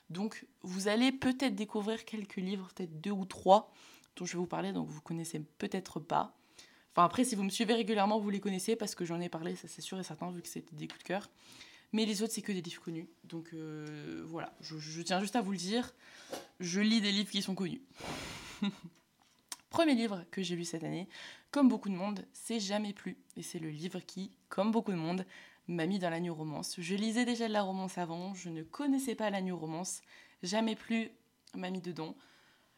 Donc, 0.10 0.46
vous 0.62 0.88
allez 0.88 1.12
peut-être 1.12 1.56
découvrir 1.56 2.06
quelques 2.06 2.38
livres, 2.38 2.70
peut-être 2.76 3.00
deux 3.02 3.12
ou 3.12 3.26
trois, 3.26 3.72
dont 4.16 4.26
je 4.26 4.34
vais 4.34 4.40
vous 4.40 4.48
parler, 4.48 4.74
donc 4.74 4.88
vous 4.88 5.02
connaissez 5.02 5.40
peut-être 5.58 6.00
pas. 6.00 6.36
Enfin, 6.94 7.06
après, 7.06 7.24
si 7.24 7.36
vous 7.36 7.44
me 7.44 7.50
suivez 7.50 7.74
régulièrement, 7.76 8.20
vous 8.20 8.30
les 8.30 8.40
connaissez 8.40 8.76
parce 8.76 8.96
que 8.96 9.06
j'en 9.06 9.22
ai 9.22 9.30
parlé, 9.30 9.56
ça 9.56 9.68
c'est 9.68 9.82
sûr 9.82 10.00
et 10.00 10.04
certain, 10.04 10.32
vu 10.32 10.42
que 10.42 10.48
c'était 10.48 10.76
des 10.76 10.88
coups 10.88 11.00
de 11.00 11.08
cœur. 11.08 11.30
Mais 11.92 12.06
les 12.06 12.22
autres, 12.22 12.34
c'est 12.34 12.42
que 12.42 12.52
des 12.52 12.62
livres 12.62 12.82
connus. 12.82 13.08
Donc 13.24 13.50
euh, 13.54 14.24
voilà, 14.28 14.54
je, 14.62 14.78
je, 14.78 15.02
tiens 15.02 15.20
juste 15.20 15.36
à 15.36 15.42
vous 15.42 15.52
le 15.52 15.58
dire. 15.58 15.94
Je 16.60 16.82
lis 16.82 17.02
des 17.02 17.12
livres 17.12 17.32
qui 17.32 17.42
sont 17.42 17.56
connus. 17.56 17.82
Premier 19.70 19.94
livre 19.94 20.26
que 20.32 20.42
j'ai 20.42 20.56
lu 20.56 20.66
cette 20.66 20.84
année, 20.84 21.08
comme 21.52 21.68
beaucoup 21.68 21.90
de 21.90 21.96
monde, 21.96 22.26
c'est 22.34 22.60
Jamais 22.60 22.94
plus. 22.94 23.18
Et 23.38 23.44
c'est 23.44 23.60
le 23.60 23.70
livre 23.70 24.00
qui, 24.00 24.32
comme 24.50 24.72
beaucoup 24.72 24.92
de 24.92 24.98
monde, 24.98 25.26
m'a 25.68 25.86
mis 25.86 26.00
dans 26.00 26.10
la 26.10 26.20
new 26.20 26.34
romance. 26.34 26.76
Je 26.80 26.96
lisais 26.96 27.26
déjà 27.26 27.48
de 27.48 27.54
la 27.54 27.62
romance 27.62 27.98
avant, 27.98 28.34
je 28.34 28.50
ne 28.50 28.64
connaissais 28.64 29.16
pas 29.16 29.30
la 29.30 29.42
new 29.42 29.56
romance. 29.56 30.02
Jamais 30.42 30.76
plus 30.76 31.12
m'a 31.56 31.70
mis 31.70 31.82
dedans. 31.82 32.16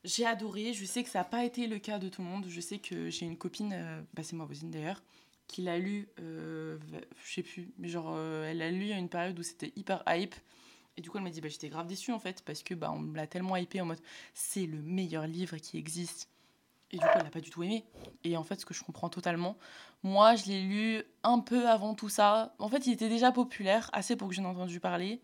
J'ai 0.04 0.26
adoré, 0.26 0.74
je 0.74 0.84
sais 0.86 1.04
que 1.04 1.10
ça 1.10 1.20
n'a 1.20 1.26
pas 1.26 1.46
été 1.46 1.68
le 1.68 1.80
cas 1.80 2.00
de 2.00 2.10
tout 2.10 2.22
le 2.22 2.28
monde. 2.28 2.46
Je 2.48 2.60
sais 2.60 2.80
que 2.80 3.10
j'ai 3.10 3.26
une 3.26 3.38
copine, 3.38 3.74
euh, 3.74 4.02
bah 4.14 4.24
c'est 4.24 4.36
ma 4.36 4.46
voisine 4.46 4.72
d'ailleurs, 4.72 5.02
qui 5.48 5.62
l'a 5.62 5.78
lu, 5.78 6.10
euh, 6.20 6.78
je 7.26 7.34
sais 7.34 7.44
plus, 7.44 7.72
mais 7.78 7.88
genre 7.88 8.14
euh, 8.16 8.50
elle 8.50 8.58
l'a 8.58 8.72
lu 8.72 8.92
à 8.92 8.98
une 8.98 9.10
période 9.10 9.38
où 9.40 9.44
c'était 9.44 9.72
hyper 9.76 10.04
hype. 10.08 10.36
Et 10.98 11.02
du 11.02 11.10
coup 11.10 11.18
elle 11.18 11.24
m'a 11.24 11.30
dit, 11.30 11.40
bah, 11.40 11.50
j'étais 11.50 11.70
grave 11.70 11.88
déçue 11.88 12.12
en 12.12 12.20
fait, 12.20 12.42
parce 12.44 12.64
que 12.64 12.74
bah, 12.74 12.92
on 12.92 13.00
me 13.00 13.16
l'a 13.16 13.28
tellement 13.28 13.56
hypé 13.56 13.80
en 13.80 13.86
mode, 13.86 14.02
c'est 14.34 14.66
le 14.66 14.82
meilleur 14.82 15.28
livre 15.28 15.58
qui 15.58 15.78
existe. 15.78 16.28
Et 16.92 16.98
du 16.98 17.04
coup, 17.04 17.12
elle 17.16 17.24
n'a 17.24 17.30
pas 17.30 17.40
du 17.40 17.50
tout 17.50 17.64
aimé. 17.64 17.86
Et 18.24 18.36
en 18.36 18.44
fait, 18.44 18.60
ce 18.60 18.66
que 18.66 18.74
je 18.74 18.84
comprends 18.84 19.10
totalement, 19.10 19.58
moi, 20.04 20.36
je 20.36 20.46
l'ai 20.46 20.62
lu 20.62 21.04
un 21.24 21.40
peu 21.40 21.70
avant 21.70 21.96
tout 21.96 22.10
ça. 22.10 22.54
En 22.60 22.68
fait, 22.68 22.86
il 22.88 22.94
était 22.94 23.10
déjà 23.10 23.32
populaire, 23.32 23.90
assez 23.94 24.16
pour 24.16 24.28
que 24.28 24.34
j'en 24.34 24.44
ai 24.44 24.48
entendu 24.48 24.80
parler, 24.80 25.22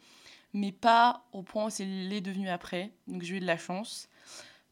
mais 0.53 0.71
pas 0.71 1.25
au 1.33 1.43
point 1.43 1.67
où 1.67 1.69
il 1.79 2.13
est 2.13 2.21
devenu 2.21 2.49
après. 2.49 2.91
Donc, 3.07 3.23
j'ai 3.23 3.37
eu 3.37 3.39
de 3.39 3.45
la 3.45 3.57
chance. 3.57 4.07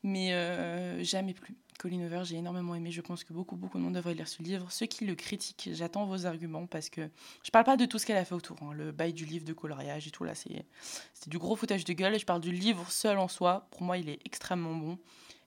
Mais 0.04 0.34
euh, 0.34 1.04
jamais 1.04 1.34
plus. 1.34 1.58
Colin 1.80 2.06
Over, 2.06 2.22
j'ai 2.24 2.38
énormément 2.38 2.76
aimé. 2.76 2.92
Je 2.92 3.02
pense 3.02 3.24
que 3.24 3.34
beaucoup, 3.34 3.56
beaucoup 3.56 3.78
de 3.78 3.84
monde 3.84 3.96
devrait 3.96 4.14
lire 4.14 4.28
ce 4.28 4.42
livre. 4.42 4.72
Ceux 4.72 4.86
qui 4.86 5.06
le 5.06 5.16
critiquent, 5.16 5.70
j'attends 5.74 6.06
vos 6.06 6.26
arguments 6.26 6.68
parce 6.68 6.90
que 6.90 7.10
je 7.44 7.52
parle 7.52 7.66
pas 7.66 7.76
de 7.76 7.86
tout 7.86 7.98
ce 7.98 8.06
qu'elle 8.06 8.18
a 8.18 8.24
fait 8.24 8.36
autour. 8.36 8.58
Hein. 8.62 8.74
Le 8.74 8.92
bail 8.92 9.14
du 9.14 9.26
livre 9.26 9.46
de 9.46 9.54
coloriage 9.54 10.08
et 10.08 10.12
tout, 10.12 10.24
là, 10.24 10.36
c'est 10.36 10.66
du 11.28 11.38
gros 11.38 11.56
foutage 11.56 11.84
de 11.84 11.94
gueule. 11.94 12.18
Je 12.20 12.26
parle 12.26 12.42
du 12.42 12.52
livre 12.52 12.90
seul 12.92 13.18
en 13.18 13.28
soi. 13.28 13.68
Pour 13.72 13.82
moi, 13.82 13.98
il 13.98 14.08
est 14.08 14.20
extrêmement 14.26 14.76
bon 14.76 14.98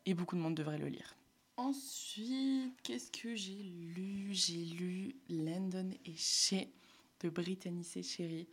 et 0.06 0.14
beaucoup 0.14 0.36
de 0.36 0.40
monde 0.40 0.54
devrait 0.54 0.78
le 0.78 0.88
lire. 0.88 1.14
Ensuite, 1.58 2.80
qu'est-ce 2.84 3.10
que 3.10 3.34
j'ai 3.34 3.64
lu? 3.64 4.28
J'ai 4.30 4.64
lu 4.64 5.16
Landon 5.28 5.90
et 6.04 6.14
Shea 6.14 6.68
de 7.18 7.30
Brittany 7.30 7.82
C. 7.82 8.00
Cherry. 8.04 8.46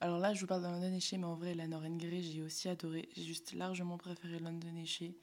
Alors 0.00 0.18
là, 0.18 0.34
je 0.34 0.40
vous 0.40 0.48
parle 0.48 0.62
de 0.62 0.66
London 0.66 0.92
et 0.92 0.98
Shea, 0.98 1.18
mais 1.18 1.24
en 1.24 1.36
vrai, 1.36 1.54
la 1.54 1.68
Norren 1.68 1.96
Grey, 1.96 2.20
j'ai 2.20 2.42
aussi 2.42 2.68
adoré. 2.68 3.08
J'ai 3.14 3.22
juste 3.22 3.52
largement 3.52 3.96
préféré 3.96 4.40
London 4.40 4.74
et 4.76 4.86
Shea. 4.86 5.14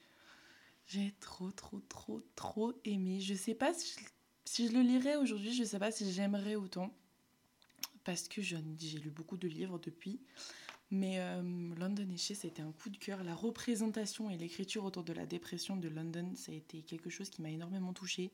J'ai 0.88 1.14
trop, 1.20 1.52
trop, 1.52 1.82
trop, 1.90 2.22
trop 2.38 2.72
aimé. 2.86 3.20
Je 3.20 3.34
sais 3.34 3.54
pas 3.54 3.74
si 3.74 4.00
je, 4.00 4.06
si 4.46 4.68
je 4.70 4.72
le 4.72 4.82
lirais 4.82 5.18
aujourd'hui, 5.18 5.54
je 5.54 5.66
sais 5.66 5.80
pas 5.80 5.92
si 5.92 6.10
j'aimerais 6.14 6.56
autant. 6.56 6.96
Parce 8.06 8.30
que 8.30 8.42
j'ai 8.42 8.60
lu 8.60 9.10
beaucoup 9.10 9.36
de 9.36 9.50
livres 9.50 9.78
depuis. 9.80 10.22
Mais 10.92 11.20
euh, 11.20 11.42
London 11.76 12.08
ça 12.18 12.34
a 12.44 12.48
été 12.48 12.62
un 12.62 12.72
coup 12.72 12.90
de 12.90 12.98
cœur. 12.98 13.24
La 13.24 13.36
représentation 13.36 14.30
et 14.30 14.38
l'écriture 14.38 14.86
autour 14.86 15.04
de 15.04 15.14
la 15.14 15.26
dépression 15.26 15.76
de 15.78 15.88
London, 15.88 16.34
ça 16.36 16.52
a 16.52 16.56
été 16.56 16.82
quelque 16.84 17.10
chose 17.10 17.30
qui 17.30 17.42
m'a 17.42 17.50
énormément 17.50 17.94
touchée. 17.94 18.32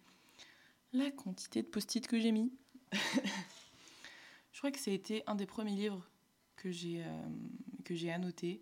La 0.94 1.12
quantité 1.12 1.62
de 1.62 1.68
post-it 1.68 2.06
que 2.06 2.20
j'ai 2.20 2.32
mis. 2.32 2.52
Je 4.52 4.58
crois 4.58 4.72
que 4.72 4.80
ça 4.80 4.92
a 4.92 4.94
été 4.94 5.24
un 5.28 5.36
des 5.36 5.46
premiers 5.46 5.76
livres 5.76 6.10
que 6.58 6.72
j'ai 6.72 7.04
euh, 7.04 8.14
annoté 8.14 8.62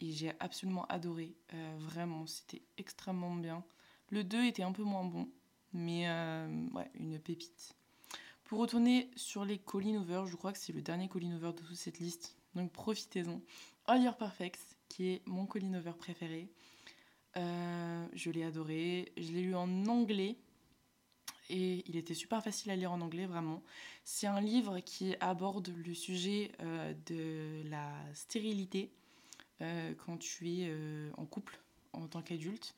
et 0.00 0.12
j'ai 0.12 0.32
absolument 0.38 0.86
adoré. 0.86 1.34
Euh, 1.52 1.76
vraiment, 1.80 2.26
c'était 2.26 2.62
extrêmement 2.78 3.34
bien. 3.34 3.64
Le 4.10 4.22
2 4.22 4.44
était 4.44 4.62
un 4.62 4.72
peu 4.72 4.84
moins 4.84 5.04
bon, 5.04 5.28
mais 5.72 6.08
ouais, 6.72 6.88
une 6.94 7.18
pépite. 7.18 7.74
Pour 8.44 8.60
retourner 8.60 9.10
sur 9.16 9.44
les 9.44 9.58
Colin 9.58 10.00
Over, 10.00 10.26
je 10.28 10.36
crois 10.36 10.52
que 10.52 10.58
c'est 10.58 10.72
le 10.72 10.80
dernier 10.80 11.08
Colin 11.08 11.34
Over 11.34 11.52
de 11.52 11.66
toute 11.66 11.74
cette 11.74 11.98
liste. 11.98 12.36
Donc 12.56 12.72
profitez-en. 12.72 13.40
All 13.86 14.02
Your 14.02 14.16
Perfects, 14.16 14.78
qui 14.88 15.10
est 15.10 15.22
mon 15.26 15.44
Colin 15.44 15.74
Over 15.74 15.92
préféré. 15.92 16.48
Euh, 17.36 18.06
je 18.14 18.30
l'ai 18.30 18.44
adoré. 18.44 19.12
Je 19.18 19.30
l'ai 19.30 19.42
lu 19.42 19.54
en 19.54 19.86
anglais. 19.86 20.36
Et 21.50 21.84
il 21.86 21.96
était 21.96 22.14
super 22.14 22.42
facile 22.42 22.72
à 22.72 22.76
lire 22.76 22.90
en 22.90 23.00
anglais, 23.02 23.26
vraiment. 23.26 23.62
C'est 24.04 24.26
un 24.26 24.40
livre 24.40 24.80
qui 24.80 25.14
aborde 25.20 25.68
le 25.68 25.94
sujet 25.94 26.50
euh, 26.60 26.94
de 27.04 27.68
la 27.68 27.92
stérilité 28.14 28.90
euh, 29.60 29.94
quand 30.06 30.16
tu 30.16 30.48
es 30.48 30.72
en 31.16 31.26
couple 31.26 31.60
en 31.92 32.08
tant 32.08 32.22
qu'adulte. 32.22 32.74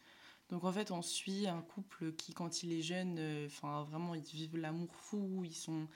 Donc 0.51 0.65
en 0.65 0.73
fait, 0.73 0.91
on 0.91 1.03
suit 1.03 1.47
un 1.47 1.63
couple 1.63 2.13
qui, 2.13 2.35
quand 2.35 2.63
il 2.63 2.73
est 2.73 2.83
jeune, 2.83 3.47
enfin 3.47 3.85
vraiment, 3.85 4.15
ils 4.15 4.23
vivent 4.23 4.57
l'amour 4.57 4.95
fou, 4.97 5.45
ils 5.45 5.55
sont 5.55 5.87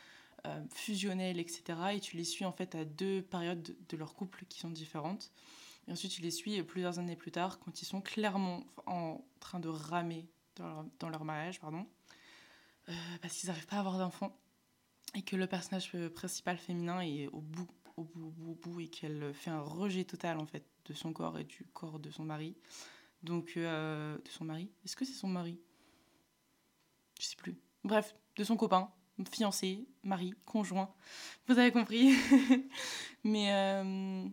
euh, 0.46 0.62
fusionnels, 0.74 1.38
etc. 1.38 1.62
Et 1.94 2.00
tu 2.00 2.16
les 2.16 2.24
suis 2.24 2.44
en 2.44 2.52
fait 2.52 2.74
à 2.74 2.84
deux 2.84 3.22
périodes 3.22 3.76
de 3.88 3.96
leur 3.96 4.14
couple 4.14 4.44
qui 4.48 4.58
sont 4.58 4.70
différentes. 4.70 5.32
Et 5.88 5.92
ensuite, 5.92 6.12
tu 6.12 6.22
les 6.22 6.30
suis 6.30 6.62
plusieurs 6.62 6.98
années 6.98 7.16
plus 7.16 7.32
tard 7.32 7.58
quand 7.58 7.82
ils 7.82 7.86
sont 7.86 8.00
clairement 8.00 8.64
en 8.86 9.24
train 9.40 9.60
de 9.60 9.68
ramer 9.68 10.26
dans 10.56 11.08
leur, 11.08 11.24
mariage, 11.24 11.60
pardon, 11.60 11.86
euh, 12.88 12.92
parce 13.20 13.36
qu'ils 13.36 13.48
n'arrivent 13.48 13.66
pas 13.66 13.76
à 13.76 13.80
avoir 13.80 13.98
d'enfants 13.98 14.36
et 15.14 15.22
que 15.22 15.36
le 15.36 15.46
personnage 15.46 15.90
principal 16.10 16.58
féminin 16.58 17.00
est 17.00 17.26
au 17.28 17.40
bout, 17.40 17.68
au 17.96 18.04
bout, 18.04 18.26
au 18.26 18.30
bout, 18.30 18.50
au 18.50 18.54
bout 18.54 18.80
et 18.80 18.88
qu'elle 18.88 19.32
fait 19.34 19.50
un 19.50 19.60
rejet 19.60 20.04
total 20.04 20.38
en 20.38 20.46
fait 20.46 20.64
de 20.86 20.94
son 20.94 21.12
corps 21.12 21.38
et 21.38 21.44
du 21.44 21.64
corps 21.72 21.98
de 21.98 22.10
son 22.10 22.24
mari. 22.24 22.56
Donc, 23.22 23.54
euh, 23.56 24.18
de 24.18 24.28
son 24.28 24.44
mari? 24.44 24.70
Est-ce 24.84 24.96
que 24.96 25.04
c'est 25.04 25.12
son 25.12 25.28
mari? 25.28 25.60
Je 27.20 27.26
sais 27.26 27.36
plus. 27.36 27.56
Bref, 27.84 28.16
de 28.36 28.44
son 28.44 28.56
copain 28.56 28.92
fiancé, 29.30 29.86
mari, 30.02 30.34
conjoint. 30.44 30.92
Vous 31.46 31.58
avez 31.58 31.70
compris. 31.70 32.12
mais, 33.24 33.52
euh, 33.52 34.28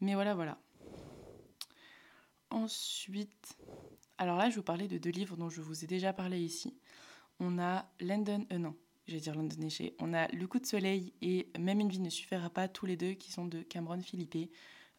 mais 0.00 0.14
voilà, 0.14 0.34
voilà. 0.34 0.58
Ensuite, 2.50 3.56
alors 4.18 4.36
là, 4.36 4.50
je 4.50 4.56
vous 4.56 4.62
parler 4.62 4.88
de 4.88 4.98
deux 4.98 5.10
livres 5.10 5.36
dont 5.36 5.50
je 5.50 5.60
vous 5.60 5.84
ai 5.84 5.86
déjà 5.86 6.12
parlé 6.12 6.40
ici. 6.40 6.78
On 7.38 7.58
a 7.58 7.90
London, 8.00 8.46
euh 8.52 8.58
non, 8.58 8.74
je 9.06 9.14
vais 9.14 9.20
dire 9.20 9.34
London 9.34 9.68
On 10.00 10.14
a 10.14 10.28
Le 10.28 10.46
coup 10.46 10.58
de 10.58 10.66
soleil 10.66 11.12
et 11.20 11.48
Même 11.58 11.80
une 11.80 11.88
vie 11.88 12.00
ne 12.00 12.10
suffira 12.10 12.50
pas, 12.50 12.68
tous 12.68 12.86
les 12.86 12.96
deux 12.96 13.12
qui 13.12 13.30
sont 13.30 13.46
de 13.46 13.62
Cameron 13.62 14.00
Philippe. 14.00 14.50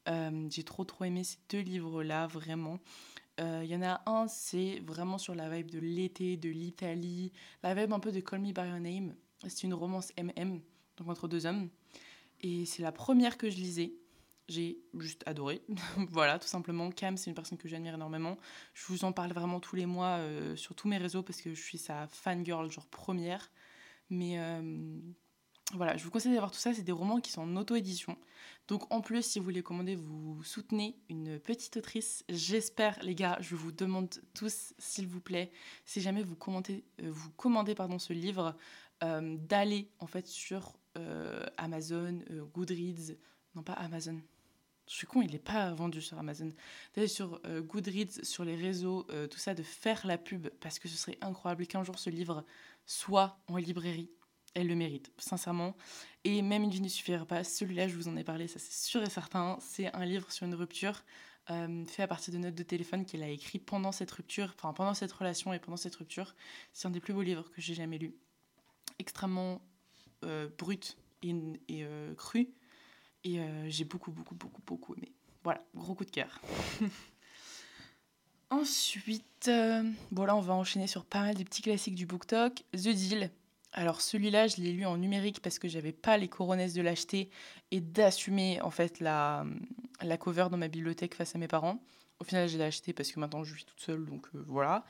Euh, 0.08 0.47
j'ai 0.50 0.63
trop 0.63 0.86
trop 0.86 1.04
aimé 1.04 1.23
ces 1.23 1.38
deux 1.50 1.60
livres-là, 1.60 2.28
vraiment. 2.28 2.80
Euh, 3.39 3.62
Il 3.63 3.69
y 3.69 3.76
en 3.76 3.84
a 3.84 4.02
un, 4.06 4.28
c'est 4.28 4.80
vraiment 4.86 5.17
sur 5.17 5.36
la 5.36 5.50
vibe 5.50 5.69
de 5.69 5.80
l'été, 5.80 6.38
de 6.38 6.50
l'Italie, 6.50 7.32
la 7.63 7.76
vibe 7.76 7.93
un 7.93 8.00
peu 8.00 8.12
de 8.12 8.19
Call 8.19 8.39
Me 8.39 8.52
By 8.52 8.67
Your 8.67 8.80
Name. 8.80 9.15
C'est 9.47 9.63
une 9.63 9.73
romance 9.73 10.12
MM, 10.17 10.62
donc 10.97 11.10
entre 11.10 11.28
deux 11.28 11.45
hommes. 11.45 11.69
Et 12.41 12.65
c'est 12.65 12.82
la 12.84 12.91
première 12.91 13.38
que 13.38 13.50
je 13.50 13.58
lisais. 13.58 13.93
J'ai 14.47 14.80
juste 14.97 15.23
adoré. 15.26 15.62
voilà, 16.10 16.39
tout 16.39 16.47
simplement. 16.47 16.89
Cam, 16.91 17.17
c'est 17.17 17.30
une 17.30 17.36
personne 17.36 17.58
que 17.58 17.67
j'admire 17.67 17.95
énormément. 17.95 18.38
Je 18.73 18.86
vous 18.88 19.04
en 19.04 19.12
parle 19.12 19.34
vraiment 19.34 19.60
tous 19.60 19.76
les 19.76 19.86
mois 19.86 20.17
euh, 20.19 20.56
sur 20.56 20.73
tous 20.73 20.88
mes 20.88 20.97
réseaux 20.97 21.21
parce 21.21 21.41
que 21.41 21.54
je 21.54 21.62
suis 21.62 21.78
sa 21.78 22.08
fangirl, 22.08 22.71
genre 22.71 22.88
première. 22.88 23.52
Mais 24.10 24.39
euh, 24.39 25.00
voilà, 25.73 25.97
je 25.97 26.03
vous 26.03 26.12
conseille 26.12 26.32
d'avoir 26.32 26.51
tout 26.51 26.60
ça. 26.60 26.73
C'est 26.73 26.84
des 26.84 26.91
romans 26.91 27.19
qui 27.19 27.32
sont 27.32 27.41
en 27.41 27.56
auto-édition. 27.58 28.17
Donc 28.67 28.91
en 28.91 29.01
plus, 29.01 29.23
si 29.23 29.39
vous 29.39 29.49
les 29.49 29.63
commandez, 29.63 29.95
vous 29.95 30.41
soutenez 30.43 30.97
une 31.10 31.39
petite 31.39 31.77
autrice. 31.77 32.23
J'espère, 32.30 32.97
les 33.01 33.15
gars, 33.15 33.38
je 33.41 33.56
vous 33.56 33.71
demande 33.71 34.10
tous, 34.34 34.73
s'il 34.77 35.08
vous 35.08 35.19
plaît, 35.19 35.51
si 35.86 35.99
jamais 35.99 36.23
vous, 36.23 36.36
commentez, 36.36 36.86
euh, 37.01 37.10
vous 37.12 37.32
commandez 37.32 37.75
pardon, 37.75 37.99
ce 37.99 38.13
livre, 38.13 38.56
euh, 39.03 39.36
d'aller 39.38 39.89
en 39.99 40.08
fait 40.08 40.27
sur 40.27 40.73
euh, 40.97 41.45
Amazon, 41.58 42.19
Goodreads, 42.53 43.15
non 43.56 43.63
pas 43.63 43.73
Amazon. 43.73 44.21
Je 44.88 44.93
suis 44.93 45.08
con, 45.08 45.21
il 45.21 45.32
n'est 45.32 45.39
pas 45.39 45.73
vendu 45.73 46.01
sur 46.01 46.17
Amazon. 46.17 46.53
D'aller 46.95 47.10
sur 47.10 47.41
Goodreads, 47.45 48.23
sur 48.23 48.45
les 48.45 48.56
réseaux, 48.56 49.06
tout 49.30 49.38
ça, 49.38 49.53
de 49.53 49.62
faire 49.62 50.08
la 50.08 50.17
pub, 50.17 50.47
parce 50.62 50.80
que 50.80 50.88
ce 50.88 50.95
serait 50.95 51.17
incroyable 51.19 51.67
qu'un 51.67 51.84
jour 51.84 51.99
ce 51.99 52.10
livre 52.10 52.45
soit 52.86 53.38
en 53.47 53.58
librairie. 53.58 54.10
Elle 54.57 54.67
le 54.67 54.75
mérite, 54.75 55.11
sincèrement. 55.19 55.77
Et 56.23 56.41
même 56.41 56.63
une 56.63 56.71
vie 56.71 56.81
ne 56.81 56.87
suffira 56.87 57.25
pas. 57.27 57.43
Celui-là, 57.43 57.87
je 57.87 57.95
vous 57.95 58.07
en 58.07 58.17
ai 58.17 58.23
parlé, 58.23 58.47
ça 58.47 58.57
c'est 58.57 58.73
sûr 58.73 59.03
et 59.03 59.09
certain. 59.09 59.59
C'est 59.61 59.93
un 59.95 60.03
livre 60.03 60.31
sur 60.31 60.47
une 60.47 60.55
rupture 60.55 61.03
euh, 61.51 61.85
fait 61.85 62.01
à 62.01 62.07
partir 62.07 62.33
de 62.33 62.39
notes 62.39 62.55
de 62.55 62.63
téléphone 62.63 63.05
qu'elle 63.05 63.21
a 63.21 63.29
écrit 63.29 63.59
pendant 63.59 63.91
cette 63.91 64.09
rupture, 64.09 64.55
enfin 64.55 64.73
pendant 64.73 64.95
cette 64.95 65.11
relation 65.11 65.53
et 65.53 65.59
pendant 65.59 65.77
cette 65.77 65.95
rupture. 65.95 66.33
C'est 66.73 66.87
un 66.87 66.89
des 66.89 66.99
plus 66.99 67.13
beaux 67.13 67.21
livres 67.21 67.51
que 67.51 67.61
j'ai 67.61 67.75
jamais 67.75 67.99
lu. 67.99 68.15
Extrêmement 68.97 69.61
euh, 70.25 70.49
brut 70.57 70.97
et, 71.21 71.35
et 71.67 71.83
euh, 71.83 72.15
cru. 72.15 72.49
Et 73.23 73.39
j'ai 73.67 73.83
beaucoup, 73.83 74.11
beaucoup, 74.11 74.35
beaucoup, 74.35 74.61
beaucoup 74.65 74.95
aimé. 74.95 75.11
Voilà, 75.43 75.61
gros 75.75 75.93
coup 75.93 76.05
de 76.05 76.11
cœur. 76.11 76.41
Ensuite, 78.49 79.51
bon 80.11 80.23
là 80.23 80.33
on 80.35 80.39
va 80.39 80.53
enchaîner 80.53 80.87
sur 80.87 81.03
pas 81.03 81.19
mal 81.19 81.35
des 81.35 81.43
petits 81.43 81.61
classiques 81.61 81.95
du 81.95 82.05
BookTok. 82.05 82.63
The 82.71 82.87
Deal. 82.87 83.31
Alors 83.77 84.01
celui-là, 84.01 84.47
je 84.47 84.55
l'ai 84.55 84.73
lu 84.73 84.87
en 84.87 84.97
numérique 84.97 85.39
parce 85.39 85.59
que 85.59 85.67
j'avais 85.67 85.91
pas 85.91 86.17
les 86.17 86.27
coronesses 86.27 86.73
de 86.73 86.81
l'acheter 86.81 87.29
et 87.69 87.79
d'assumer 87.79 88.59
en 88.61 88.71
fait 88.71 88.99
la, 88.99 89.45
la 90.01 90.17
cover 90.17 90.47
dans 90.49 90.57
ma 90.57 90.67
bibliothèque 90.67 91.13
face 91.13 91.35
à 91.35 91.37
mes 91.37 91.47
parents. 91.47 91.79
Au 92.19 92.23
final, 92.23 92.49
je 92.49 92.57
l'ai 92.57 92.63
acheté 92.63 92.91
parce 92.91 93.11
que 93.11 93.19
maintenant 93.19 93.43
je 93.43 93.53
vis 93.53 93.65
toute 93.65 93.79
seule, 93.79 94.03
donc 94.03 94.25
euh, 94.33 94.43
voilà. 94.47 94.83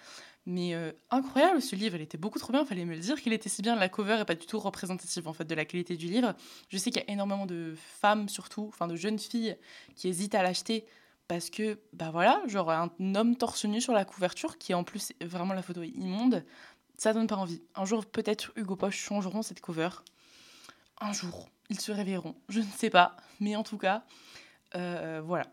Mais 0.46 0.74
euh, 0.74 0.94
incroyable 1.12 1.62
ce 1.62 1.76
livre, 1.76 1.98
il 1.98 2.02
était 2.02 2.18
beaucoup 2.18 2.40
trop 2.40 2.54
bien, 2.54 2.64
fallait 2.64 2.86
me 2.86 2.94
le 2.94 3.02
dire 3.02 3.22
qu'il 3.22 3.34
était 3.34 3.50
si 3.50 3.62
bien. 3.62 3.76
La 3.76 3.90
cover 3.90 4.20
est 4.22 4.26
pas 4.26 4.36
du 4.36 4.46
tout 4.46 4.58
représentative 4.58 5.28
en 5.28 5.34
fait 5.34 5.44
de 5.44 5.54
la 5.54 5.66
qualité 5.66 5.98
du 5.98 6.08
livre. 6.08 6.34
Je 6.70 6.78
sais 6.78 6.90
qu'il 6.90 7.04
y 7.06 7.06
a 7.06 7.12
énormément 7.12 7.46
de 7.46 7.74
femmes 7.76 8.30
surtout, 8.30 8.68
enfin 8.70 8.88
de 8.88 8.96
jeunes 8.96 9.20
filles 9.20 9.58
qui 9.98 10.08
hésitent 10.08 10.34
à 10.36 10.44
l'acheter 10.44 10.86
parce 11.28 11.50
que 11.50 11.78
bah 11.92 12.10
voilà, 12.10 12.42
genre 12.48 12.72
un 12.72 12.90
homme 13.16 13.36
torse 13.36 13.66
nu 13.66 13.82
sur 13.82 13.92
la 13.92 14.06
couverture 14.06 14.58
qui 14.58 14.74
en 14.74 14.86
plus 14.86 15.12
vraiment 15.22 15.54
la 15.54 15.62
photo 15.62 15.84
est 15.84 15.90
immonde, 15.90 16.46
ça 16.98 17.14
donne 17.14 17.28
pas 17.28 17.36
envie. 17.36 17.62
Un 17.76 17.86
jour 17.86 18.06
peut-être 18.06 18.52
Hugo 18.56 18.76
Poche 18.76 18.98
changeront 18.98 19.42
cette 19.42 19.62
cover. 19.62 19.90
Un 21.00 21.14
jour, 21.14 21.50
ils 21.70 21.80
se 21.80 21.92
réveilleront, 21.92 22.36
je 22.50 22.60
ne 22.60 22.66
sais 22.66 22.90
pas, 22.90 23.16
mais 23.40 23.56
en 23.56 23.64
tout 23.64 23.78
cas, 23.78 24.04
euh, 24.76 25.22
voilà. 25.24 25.46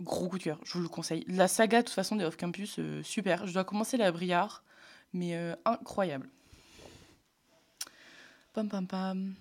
Gros 0.00 0.28
coup 0.28 0.38
de 0.38 0.42
cœur, 0.42 0.58
je 0.64 0.72
vous 0.74 0.82
le 0.82 0.88
conseille. 0.88 1.24
La 1.28 1.48
saga, 1.48 1.82
de 1.82 1.86
toute 1.86 1.94
façon, 1.94 2.16
des 2.16 2.24
Off 2.24 2.36
Campus, 2.36 2.76
euh, 2.78 3.02
super. 3.02 3.46
Je 3.46 3.52
dois 3.52 3.64
commencer 3.64 3.96
la 3.96 4.10
Briard, 4.10 4.64
mais 5.12 5.36
euh, 5.36 5.54
incroyable. 5.64 6.28
Pam 8.52 8.68
pam 8.68 8.86
pam. 8.86 9.34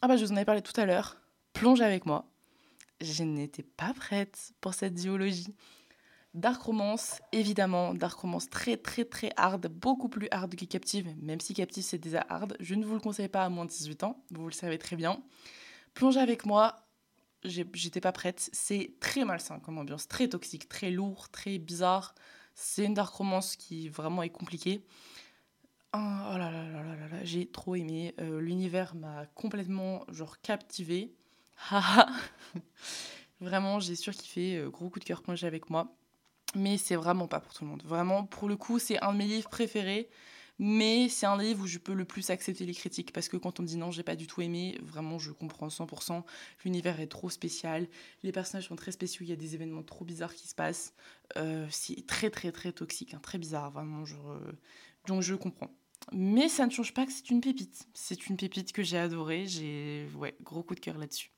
Ah 0.00 0.08
bah, 0.08 0.16
je 0.16 0.24
vous 0.24 0.32
en 0.32 0.36
avais 0.36 0.44
parlé 0.44 0.62
tout 0.62 0.78
à 0.80 0.86
l'heure. 0.86 1.16
Plonge 1.52 1.80
avec 1.80 2.06
moi. 2.06 2.26
Je 3.00 3.22
n'étais 3.22 3.62
pas 3.62 3.92
prête 3.92 4.52
pour 4.60 4.74
cette 4.74 4.94
duologie. 4.94 5.54
Dark 6.38 6.62
Romance, 6.62 7.20
évidemment, 7.32 7.94
Dark 7.94 8.16
Romance 8.20 8.48
très 8.48 8.76
très 8.76 9.04
très 9.04 9.32
hard, 9.36 9.66
beaucoup 9.66 10.08
plus 10.08 10.28
hard 10.30 10.54
que 10.54 10.64
Captive, 10.64 11.12
même 11.20 11.40
si 11.40 11.52
Captive 11.52 11.82
c'est 11.82 11.98
déjà 11.98 12.24
hard. 12.28 12.56
Je 12.60 12.76
ne 12.76 12.84
vous 12.84 12.94
le 12.94 13.00
conseille 13.00 13.28
pas 13.28 13.44
à 13.44 13.48
moins 13.48 13.64
de 13.64 13.70
18 13.70 14.04
ans, 14.04 14.22
vous 14.30 14.46
le 14.46 14.52
savez 14.52 14.78
très 14.78 14.94
bien. 14.94 15.20
Plonge 15.94 16.16
avec 16.16 16.46
moi, 16.46 16.86
j'étais 17.42 18.00
pas 18.00 18.12
prête. 18.12 18.50
C'est 18.52 18.94
très 19.00 19.24
malsain 19.24 19.58
comme 19.58 19.78
ambiance, 19.78 20.06
très 20.06 20.28
toxique, 20.28 20.68
très 20.68 20.92
lourd, 20.92 21.28
très 21.30 21.58
bizarre. 21.58 22.14
C'est 22.54 22.84
une 22.84 22.94
dark 22.94 23.12
romance 23.12 23.56
qui 23.56 23.88
vraiment 23.88 24.22
est 24.22 24.30
compliquée. 24.30 24.84
Ah, 25.92 26.30
oh 26.32 26.38
là 26.38 26.52
là 26.52 26.68
là 26.68 26.82
là 26.84 26.96
là 26.96 27.08
là, 27.08 27.24
j'ai 27.24 27.50
trop 27.50 27.74
aimé. 27.74 28.14
Euh, 28.20 28.40
L'univers 28.40 28.94
m'a 28.94 29.26
complètement 29.34 30.04
genre 30.08 30.40
captivé. 30.40 31.16
vraiment, 33.40 33.80
j'ai 33.80 33.96
surkiffé. 33.96 34.56
Euh, 34.56 34.70
gros 34.70 34.88
coup 34.88 35.00
de 35.00 35.04
cœur 35.04 35.22
plongé 35.22 35.44
avec 35.46 35.68
moi. 35.68 35.98
Mais 36.54 36.78
c'est 36.78 36.96
vraiment 36.96 37.28
pas 37.28 37.40
pour 37.40 37.52
tout 37.52 37.64
le 37.64 37.70
monde. 37.70 37.82
Vraiment, 37.84 38.24
pour 38.24 38.48
le 38.48 38.56
coup, 38.56 38.78
c'est 38.78 39.00
un 39.02 39.12
de 39.12 39.18
mes 39.18 39.26
livres 39.26 39.48
préférés. 39.48 40.08
Mais 40.58 41.08
c'est 41.08 41.26
un 41.26 41.38
livre 41.38 41.62
où 41.62 41.66
je 41.68 41.78
peux 41.78 41.94
le 41.94 42.04
plus 42.04 42.30
accepter 42.30 42.66
les 42.66 42.74
critiques 42.74 43.12
parce 43.12 43.28
que 43.28 43.36
quand 43.36 43.60
on 43.60 43.62
me 43.62 43.68
dit 43.68 43.76
non, 43.76 43.92
j'ai 43.92 44.02
pas 44.02 44.16
du 44.16 44.26
tout 44.26 44.40
aimé, 44.40 44.76
vraiment 44.82 45.18
je 45.18 45.30
comprends 45.30 45.68
100%. 45.68 46.24
L'univers 46.64 46.98
est 46.98 47.06
trop 47.06 47.30
spécial, 47.30 47.86
les 48.24 48.32
personnages 48.32 48.66
sont 48.66 48.74
très 48.74 48.90
spéciaux, 48.90 49.24
il 49.24 49.28
y 49.28 49.32
a 49.32 49.36
des 49.36 49.54
événements 49.54 49.84
trop 49.84 50.04
bizarres 50.04 50.34
qui 50.34 50.48
se 50.48 50.56
passent. 50.56 50.94
Euh, 51.36 51.66
c'est 51.70 52.04
très 52.06 52.28
très 52.30 52.50
très 52.50 52.72
toxique, 52.72 53.14
hein, 53.14 53.20
très 53.22 53.38
bizarre, 53.38 53.70
vraiment. 53.70 54.02
Donc 55.06 55.22
je 55.22 55.34
comprends. 55.36 55.70
Mais 56.12 56.48
ça 56.48 56.66
ne 56.66 56.70
change 56.70 56.92
pas 56.92 57.06
que 57.06 57.12
c'est 57.12 57.30
une 57.30 57.40
pépite. 57.40 57.86
C'est 57.94 58.28
une 58.28 58.36
pépite 58.36 58.72
que 58.72 58.82
j'ai 58.82 58.98
adorée. 58.98 59.46
J'ai 59.46 60.08
ouais, 60.16 60.34
gros 60.42 60.62
coup 60.62 60.74
de 60.74 60.80
cœur 60.80 60.98
là-dessus. 60.98 61.30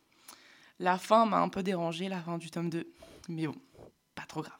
La 0.78 0.96
fin 0.96 1.26
m'a 1.26 1.40
un 1.40 1.48
peu 1.48 1.62
dérangée, 1.62 2.08
la 2.08 2.22
fin 2.22 2.38
du 2.38 2.50
tome 2.50 2.70
2. 2.70 2.90
Mais 3.28 3.46
bon, 3.46 3.56
pas 4.14 4.24
trop 4.26 4.42
grave. 4.42 4.59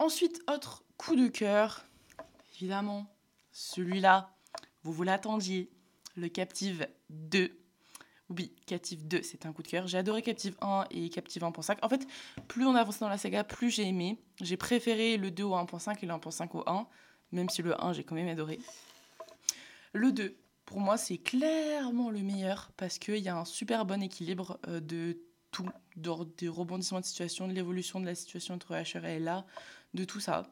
Ensuite, 0.00 0.40
autre 0.48 0.82
coup 0.96 1.14
de 1.14 1.28
cœur, 1.28 1.84
évidemment, 2.56 3.06
celui-là, 3.52 4.34
vous 4.82 4.92
vous 4.92 5.02
l'attendiez, 5.02 5.70
le 6.16 6.28
Captive 6.30 6.88
2. 7.10 7.50
Oui, 8.30 8.54
Captive 8.64 9.06
2, 9.06 9.22
c'est 9.22 9.44
un 9.44 9.52
coup 9.52 9.62
de 9.62 9.68
cœur. 9.68 9.86
J'ai 9.88 9.98
adoré 9.98 10.22
Captive 10.22 10.56
1 10.62 10.86
et 10.90 11.10
Captive 11.10 11.42
1.5. 11.42 11.76
En 11.82 11.88
fait, 11.90 12.06
plus 12.48 12.64
on 12.64 12.74
avançait 12.76 13.00
dans 13.00 13.10
la 13.10 13.18
saga, 13.18 13.44
plus 13.44 13.68
j'ai 13.70 13.82
aimé. 13.86 14.18
J'ai 14.40 14.56
préféré 14.56 15.18
le 15.18 15.30
2 15.30 15.42
au 15.44 15.54
1.5 15.54 15.98
et 16.02 16.06
le 16.06 16.14
1.5 16.14 16.48
au 16.56 16.62
1, 16.66 16.86
même 17.32 17.50
si 17.50 17.60
le 17.60 17.78
1, 17.78 17.92
j'ai 17.92 18.02
quand 18.04 18.14
même 18.14 18.28
adoré. 18.28 18.58
Le 19.92 20.12
2, 20.12 20.34
pour 20.64 20.80
moi, 20.80 20.96
c'est 20.96 21.18
clairement 21.18 22.08
le 22.08 22.20
meilleur 22.20 22.70
parce 22.78 22.98
qu'il 22.98 23.18
y 23.18 23.28
a 23.28 23.36
un 23.36 23.44
super 23.44 23.84
bon 23.84 24.02
équilibre 24.02 24.58
euh, 24.66 24.80
de 24.80 25.18
tout, 25.50 25.68
de- 25.96 26.28
des 26.38 26.48
rebondissements 26.48 27.00
de 27.00 27.04
situation, 27.04 27.48
de 27.48 27.52
l'évolution 27.52 28.00
de 28.00 28.06
la 28.06 28.14
situation 28.14 28.54
entre 28.54 28.74
HR 28.74 29.04
et 29.04 29.16
Ella, 29.16 29.44
de 29.94 30.04
tout 30.04 30.20
ça. 30.20 30.50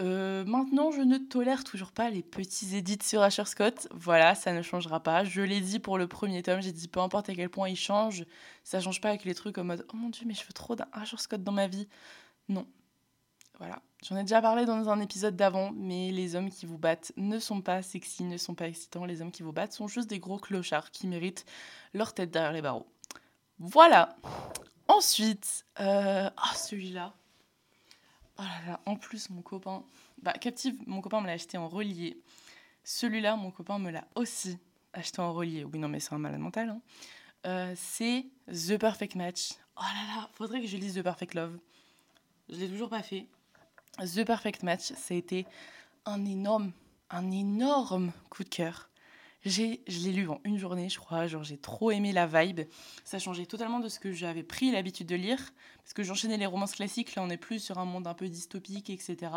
Euh, 0.00 0.44
maintenant, 0.44 0.90
je 0.90 1.02
ne 1.02 1.18
tolère 1.18 1.64
toujours 1.64 1.92
pas 1.92 2.08
les 2.08 2.22
petits 2.22 2.76
édits 2.76 2.98
sur 3.02 3.20
Asher 3.22 3.44
Scott. 3.44 3.88
Voilà, 3.92 4.34
ça 4.34 4.52
ne 4.52 4.62
changera 4.62 5.02
pas. 5.02 5.24
Je 5.24 5.42
l'ai 5.42 5.60
dit 5.60 5.78
pour 5.78 5.98
le 5.98 6.08
premier 6.08 6.42
tome, 6.42 6.62
j'ai 6.62 6.72
dit 6.72 6.88
peu 6.88 7.00
importe 7.00 7.28
à 7.28 7.34
quel 7.34 7.50
point 7.50 7.68
il 7.68 7.76
change, 7.76 8.24
ça 8.64 8.80
change 8.80 9.00
pas 9.00 9.10
avec 9.10 9.24
les 9.24 9.34
trucs 9.34 9.58
en 9.58 9.64
mode 9.64 9.86
oh 9.92 9.96
mon 9.96 10.08
dieu, 10.08 10.24
mais 10.26 10.34
je 10.34 10.44
veux 10.44 10.52
trop 10.54 10.76
d'un 10.76 10.86
Scott 11.04 11.42
dans 11.42 11.52
ma 11.52 11.66
vie. 11.66 11.88
Non. 12.48 12.66
Voilà. 13.58 13.82
J'en 14.02 14.16
ai 14.16 14.22
déjà 14.22 14.40
parlé 14.40 14.64
dans 14.64 14.88
un 14.88 14.98
épisode 14.98 15.36
d'avant, 15.36 15.72
mais 15.76 16.10
les 16.10 16.34
hommes 16.34 16.50
qui 16.50 16.66
vous 16.66 16.78
battent 16.78 17.12
ne 17.16 17.38
sont 17.38 17.60
pas 17.60 17.82
sexy, 17.82 18.24
ne 18.24 18.38
sont 18.38 18.54
pas 18.54 18.66
excitants. 18.66 19.04
Les 19.04 19.20
hommes 19.22 19.30
qui 19.30 19.42
vous 19.42 19.52
battent 19.52 19.74
sont 19.74 19.88
juste 19.88 20.08
des 20.08 20.18
gros 20.18 20.38
clochards 20.38 20.90
qui 20.90 21.06
méritent 21.06 21.44
leur 21.94 22.14
tête 22.14 22.30
derrière 22.30 22.52
les 22.52 22.62
barreaux. 22.62 22.86
Voilà. 23.58 24.16
Ensuite, 24.88 25.64
euh... 25.78 26.28
ah, 26.36 26.54
celui-là. 26.56 27.14
Oh 28.42 28.44
là 28.44 28.72
là, 28.72 28.80
en 28.86 28.96
plus, 28.96 29.30
mon 29.30 29.40
copain. 29.42 29.84
Bah, 30.20 30.32
Captive, 30.32 30.76
mon 30.86 31.00
copain 31.00 31.20
me 31.20 31.26
l'a 31.26 31.34
acheté 31.34 31.58
en 31.58 31.68
relié. 31.68 32.20
Celui-là, 32.82 33.36
mon 33.36 33.52
copain 33.52 33.78
me 33.78 33.90
l'a 33.90 34.04
aussi 34.16 34.58
acheté 34.92 35.20
en 35.20 35.32
relié. 35.32 35.64
Oui, 35.64 35.78
non, 35.78 35.88
mais 35.88 36.00
c'est 36.00 36.12
un 36.12 36.18
malade 36.18 36.40
mental. 36.40 36.70
hein. 36.70 36.80
Euh, 37.46 37.72
c'est 37.76 38.26
The 38.48 38.78
Perfect 38.78 39.14
Match. 39.14 39.52
Oh 39.76 39.82
là 39.82 40.14
là, 40.16 40.28
faudrait 40.34 40.60
que 40.60 40.66
je 40.66 40.76
lise 40.76 40.94
The 40.94 41.02
Perfect 41.02 41.34
Love. 41.34 41.56
Je 42.48 42.56
l'ai 42.56 42.68
toujours 42.68 42.88
pas 42.88 43.02
fait. 43.02 43.26
The 43.98 44.24
Perfect 44.24 44.62
Match, 44.64 44.92
ça 44.92 45.14
a 45.14 45.16
été 45.16 45.46
un 46.04 46.24
énorme, 46.24 46.72
un 47.10 47.30
énorme 47.30 48.12
coup 48.30 48.42
de 48.42 48.48
cœur. 48.48 48.88
Je 49.44 49.62
l'ai 50.04 50.12
lu 50.12 50.28
en 50.28 50.40
une 50.44 50.58
journée, 50.58 50.88
je 50.88 50.98
crois. 50.98 51.26
Genre, 51.26 51.42
j'ai 51.42 51.58
trop 51.58 51.90
aimé 51.90 52.12
la 52.12 52.26
vibe. 52.26 52.60
Ça 53.04 53.18
changeait 53.18 53.46
totalement 53.46 53.80
de 53.80 53.88
ce 53.88 53.98
que 53.98 54.12
j'avais 54.12 54.44
pris 54.44 54.70
l'habitude 54.70 55.06
de 55.08 55.16
lire. 55.16 55.52
Parce 55.82 55.94
que 55.94 56.02
j'enchaînais 56.02 56.36
les 56.36 56.46
romances 56.46 56.72
classiques. 56.72 57.14
Là, 57.16 57.22
on 57.22 57.30
est 57.30 57.36
plus 57.36 57.58
sur 57.58 57.78
un 57.78 57.84
monde 57.84 58.06
un 58.06 58.14
peu 58.14 58.28
dystopique, 58.28 58.88
etc. 58.90 59.32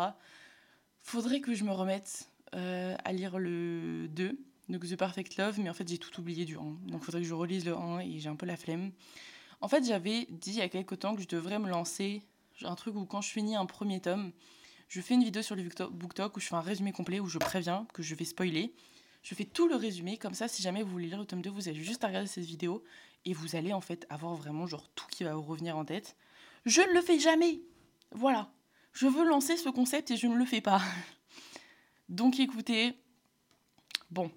Faudrait 1.02 1.40
que 1.40 1.54
je 1.54 1.64
me 1.64 1.72
remette 1.72 2.30
euh, 2.54 2.96
à 3.04 3.12
lire 3.12 3.38
le 3.38 4.06
2, 4.08 4.38
donc 4.68 4.88
The 4.88 4.96
Perfect 4.96 5.36
Love. 5.38 5.58
Mais 5.60 5.70
en 5.70 5.74
fait, 5.74 5.88
j'ai 5.88 5.98
tout 5.98 6.20
oublié 6.20 6.44
du 6.44 6.56
1. 6.56 6.60
Donc, 6.86 7.02
faudrait 7.02 7.22
que 7.22 7.26
je 7.26 7.34
relise 7.34 7.64
le 7.64 7.76
1 7.76 8.00
et 8.00 8.18
j'ai 8.20 8.28
un 8.28 8.36
peu 8.36 8.46
la 8.46 8.56
flemme. 8.56 8.92
En 9.60 9.68
fait, 9.68 9.84
j'avais 9.84 10.26
dit 10.30 10.50
il 10.50 10.56
y 10.56 10.62
a 10.62 10.68
quelques 10.68 11.00
temps 11.00 11.16
que 11.16 11.22
je 11.22 11.28
devrais 11.28 11.58
me 11.58 11.68
lancer 11.68 12.22
un 12.62 12.74
truc 12.74 12.94
où 12.94 13.04
quand 13.04 13.20
je 13.20 13.30
finis 13.30 13.56
un 13.56 13.66
premier 13.66 14.00
tome, 14.00 14.32
je 14.88 15.00
fais 15.00 15.14
une 15.14 15.24
vidéo 15.24 15.42
sur 15.42 15.56
le 15.56 15.64
BookTok 15.64 16.36
où 16.36 16.40
je 16.40 16.46
fais 16.46 16.54
un 16.54 16.60
résumé 16.60 16.92
complet 16.92 17.20
où 17.20 17.26
je 17.26 17.38
préviens 17.38 17.86
que 17.92 18.02
je 18.02 18.14
vais 18.14 18.24
spoiler. 18.24 18.72
Je 19.26 19.34
fais 19.34 19.44
tout 19.44 19.66
le 19.66 19.74
résumé, 19.74 20.18
comme 20.18 20.34
ça, 20.34 20.46
si 20.46 20.62
jamais 20.62 20.84
vous 20.84 20.90
voulez 20.92 21.08
lire 21.08 21.18
le 21.18 21.24
tome 21.24 21.42
2, 21.42 21.50
vous 21.50 21.66
avez 21.66 21.82
juste 21.82 22.04
à 22.04 22.06
regarder 22.06 22.28
cette 22.28 22.44
vidéo 22.44 22.84
et 23.24 23.32
vous 23.34 23.56
allez 23.56 23.72
en 23.72 23.80
fait 23.80 24.06
avoir 24.08 24.36
vraiment 24.36 24.68
genre 24.68 24.88
tout 24.94 25.08
qui 25.10 25.24
va 25.24 25.34
vous 25.34 25.42
revenir 25.42 25.76
en 25.76 25.84
tête. 25.84 26.14
Je 26.64 26.80
ne 26.80 26.92
le 26.92 27.02
fais 27.02 27.18
jamais. 27.18 27.60
Voilà. 28.12 28.52
Je 28.92 29.08
veux 29.08 29.28
lancer 29.28 29.56
ce 29.56 29.68
concept 29.68 30.12
et 30.12 30.16
je 30.16 30.28
ne 30.28 30.36
le 30.36 30.44
fais 30.44 30.60
pas. 30.60 30.80
Donc 32.08 32.38
écoutez, 32.38 32.94
bon, 34.12 34.30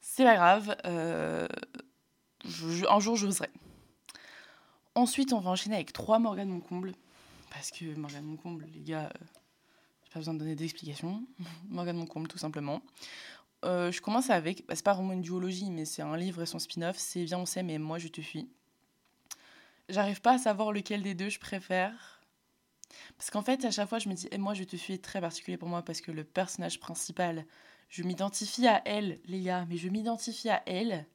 c'est 0.00 0.22
pas 0.22 0.36
grave. 0.36 0.76
Euh, 0.84 1.48
un 2.88 3.00
jour, 3.00 3.16
j'oserai. 3.16 3.50
Ensuite, 4.94 5.32
on 5.32 5.40
va 5.40 5.50
enchaîner 5.50 5.74
avec 5.74 5.92
trois 5.92 6.20
Morgane 6.20 6.50
Moncomble. 6.50 6.92
Parce 7.50 7.72
que 7.72 7.96
Morgane 7.96 8.26
Moncomble, 8.26 8.68
les 8.72 8.82
gars, 8.82 9.06
euh, 9.06 9.24
j'ai 10.04 10.12
pas 10.12 10.20
besoin 10.20 10.34
de 10.34 10.38
donner 10.38 10.54
d'explications. 10.54 11.24
Morgane 11.68 11.96
Moncomble, 11.96 12.28
tout 12.28 12.38
simplement. 12.38 12.80
Euh, 13.64 13.92
je 13.92 14.00
commence 14.00 14.30
avec, 14.30 14.66
bah, 14.66 14.74
c'est 14.74 14.84
pas 14.84 14.94
vraiment 14.94 15.12
une 15.12 15.22
duologie, 15.22 15.70
mais 15.70 15.84
c'est 15.84 16.02
un 16.02 16.16
livre 16.16 16.42
et 16.42 16.46
son 16.46 16.58
spin-off. 16.58 16.96
C'est 16.96 17.24
Viens, 17.24 17.38
on 17.38 17.46
sait, 17.46 17.62
mais 17.62 17.78
moi, 17.78 17.98
je 17.98 18.08
te 18.08 18.20
fuis. 18.20 18.48
J'arrive 19.88 20.20
pas 20.20 20.34
à 20.34 20.38
savoir 20.38 20.72
lequel 20.72 21.02
des 21.02 21.14
deux 21.14 21.28
je 21.28 21.40
préfère. 21.40 22.20
Parce 23.16 23.30
qu'en 23.30 23.42
fait, 23.42 23.64
à 23.64 23.70
chaque 23.70 23.88
fois, 23.88 23.98
je 23.98 24.08
me 24.08 24.14
dis, 24.14 24.28
et 24.30 24.38
moi, 24.38 24.54
je 24.54 24.64
te 24.64 24.76
fuis 24.76 24.94
est 24.94 25.04
très 25.04 25.20
particulier 25.20 25.56
pour 25.56 25.68
moi 25.68 25.82
parce 25.82 26.00
que 26.00 26.10
le 26.10 26.24
personnage 26.24 26.80
principal, 26.80 27.44
je 27.88 28.02
m'identifie 28.02 28.66
à 28.66 28.82
elle, 28.84 29.20
Léa, 29.26 29.66
mais 29.66 29.76
je 29.76 29.88
m'identifie 29.88 30.48
à 30.48 30.62
elle. 30.66 31.06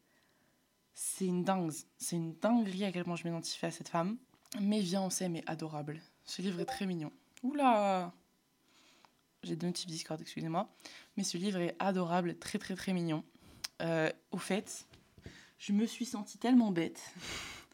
C'est 0.94 1.26
une 1.26 1.44
dingue. 1.44 1.72
C'est 1.98 2.16
une 2.16 2.36
dinguerie 2.36 2.86
à 2.86 2.92
quel 2.92 3.04
point 3.04 3.16
je 3.16 3.24
m'identifie 3.24 3.66
à 3.66 3.72
cette 3.72 3.90
femme. 3.90 4.18
Mais 4.62 4.80
viens, 4.80 5.02
on 5.02 5.10
sait, 5.10 5.30
mais 5.30 5.44
adorable. 5.48 6.02
Ce 6.24 6.42
livre 6.42 6.60
est 6.60 6.66
très 6.66 6.86
mignon. 6.86 7.12
Oula 7.44 8.14
J'ai 9.46 9.56
deux 9.56 9.68
notifs 9.68 9.86
Discord, 9.86 10.20
excusez-moi. 10.20 10.68
Mais 11.18 11.24
ce 11.24 11.38
livre 11.38 11.60
est 11.60 11.76
adorable, 11.78 12.36
très 12.40 12.58
très 12.58 12.76
très 12.76 12.94
mignon. 12.94 13.24
Euh, 13.84 14.10
au 14.32 14.40
fait, 14.40 14.88
je 15.60 15.72
me 15.72 15.86
suis 15.86 16.06
sentie 16.06 16.40
tellement 16.40 16.72
bête. 16.72 17.14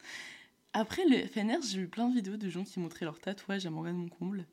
Après 0.74 1.02
le 1.06 1.26
FNR, 1.26 1.62
j'ai 1.62 1.78
vu 1.78 1.88
plein 1.88 2.10
de 2.10 2.14
vidéos 2.14 2.36
de 2.36 2.50
gens 2.50 2.62
qui 2.62 2.78
montraient 2.78 3.06
leur 3.06 3.18
tatouage 3.18 3.64
à 3.64 3.70
Morgane 3.70 3.96
Moncomble. 3.96 4.46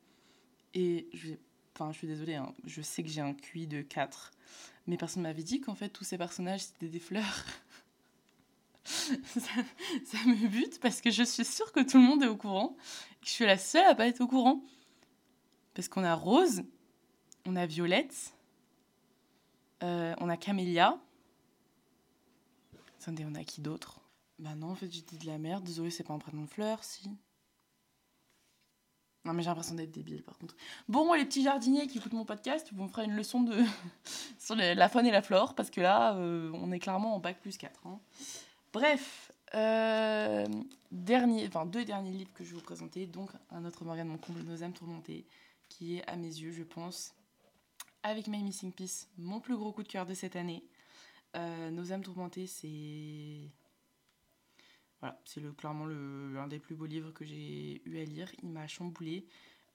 Et 0.72 1.10
je, 1.12 1.34
enfin, 1.74 1.92
je 1.92 1.98
suis 1.98 2.06
désolée, 2.06 2.36
hein, 2.36 2.54
je 2.64 2.80
sais 2.80 3.02
que 3.02 3.10
j'ai 3.10 3.20
un 3.20 3.34
QI 3.34 3.66
de 3.66 3.82
4. 3.82 4.30
Mais 4.86 4.96
personne 4.96 5.22
m'avait 5.22 5.42
dit 5.42 5.60
qu'en 5.60 5.74
fait 5.74 5.90
tous 5.90 6.04
ces 6.04 6.16
personnages 6.16 6.62
c'était 6.62 6.88
des 6.88 7.00
fleurs. 7.00 7.44
ça, 8.86 10.18
me 10.26 10.48
bute 10.48 10.80
parce 10.80 11.02
que 11.02 11.10
je 11.10 11.22
suis 11.22 11.44
sûre 11.44 11.70
que 11.72 11.80
tout 11.80 11.98
le 11.98 12.04
monde 12.04 12.22
est 12.22 12.28
au 12.28 12.36
courant. 12.36 12.78
je 13.22 13.28
suis 13.28 13.44
la 13.44 13.58
seule 13.58 13.86
à 13.86 13.94
pas 13.94 14.06
être 14.06 14.22
au 14.22 14.26
courant. 14.26 14.64
Parce 15.74 15.88
qu'on 15.88 16.02
a 16.02 16.14
Rose, 16.14 16.62
on 17.50 17.56
a 17.56 17.66
Violette, 17.66 18.32
euh, 19.82 20.14
on 20.18 20.28
a 20.28 20.36
Camélia. 20.36 20.96
Attendez, 23.00 23.24
on 23.26 23.34
a 23.34 23.42
qui 23.42 23.60
d'autre? 23.60 24.00
Bah 24.38 24.54
non, 24.54 24.68
en 24.68 24.74
fait, 24.76 24.90
j'ai 24.90 25.02
dit 25.02 25.18
de 25.18 25.26
la 25.26 25.38
merde. 25.38 25.64
Désolée, 25.64 25.90
c'est 25.90 26.04
pas 26.04 26.14
un 26.14 26.18
prénom 26.18 26.44
de 26.44 26.48
fleur, 26.48 26.84
si. 26.84 27.10
Non, 29.24 29.32
mais 29.32 29.42
j'ai 29.42 29.48
l'impression 29.48 29.74
d'être 29.74 29.90
débile, 29.90 30.22
par 30.22 30.38
contre. 30.38 30.54
Bon, 30.88 31.12
les 31.12 31.24
petits 31.24 31.42
jardiniers 31.42 31.88
qui 31.88 31.98
écoutent 31.98 32.12
mon 32.12 32.24
podcast, 32.24 32.68
vous 32.72 32.84
me 32.84 32.88
ferez 32.88 33.04
une 33.04 33.16
leçon 33.16 33.42
de 33.42 33.56
sur 34.38 34.54
la 34.54 34.88
faune 34.88 35.06
et 35.06 35.10
la 35.10 35.20
flore, 35.20 35.54
parce 35.54 35.70
que 35.70 35.80
là, 35.80 36.14
euh, 36.14 36.52
on 36.54 36.70
est 36.70 36.78
clairement 36.78 37.16
en 37.16 37.18
bac 37.18 37.40
plus 37.40 37.58
4. 37.58 37.84
Hein. 37.86 37.98
Bref, 38.72 39.32
euh, 39.56 40.46
dernier, 40.92 41.48
enfin, 41.48 41.66
deux 41.66 41.84
derniers 41.84 42.12
livres 42.12 42.32
que 42.32 42.44
je 42.44 42.50
vais 42.50 42.56
vous 42.56 42.62
présenter. 42.62 43.06
Donc, 43.06 43.30
un 43.50 43.64
autre 43.64 43.84
Morgane 43.84 44.06
Mon 44.06 44.18
comble, 44.18 44.42
Nos 44.42 44.62
âmes 44.62 44.72
tourmentées, 44.72 45.26
qui 45.68 45.96
est, 45.96 46.08
à 46.08 46.14
mes 46.14 46.28
yeux, 46.28 46.52
je 46.52 46.62
pense, 46.62 47.12
avec 48.02 48.28
My 48.28 48.42
Missing 48.42 48.72
Piece, 48.72 49.08
mon 49.18 49.40
plus 49.40 49.56
gros 49.56 49.72
coup 49.72 49.82
de 49.82 49.88
cœur 49.88 50.06
de 50.06 50.14
cette 50.14 50.36
année. 50.36 50.64
Euh, 51.36 51.70
Nos 51.70 51.92
âmes 51.92 52.02
tourmentées, 52.02 52.46
c'est. 52.46 53.50
Voilà, 55.00 55.18
c'est 55.24 55.40
le, 55.40 55.52
clairement 55.52 55.86
l'un 55.86 56.46
des 56.46 56.58
plus 56.58 56.74
beaux 56.74 56.86
livres 56.86 57.10
que 57.10 57.24
j'ai 57.24 57.80
eu 57.86 57.98
à 57.98 58.04
lire. 58.04 58.30
Il 58.42 58.50
m'a 58.50 58.66
chamboulé. 58.66 59.26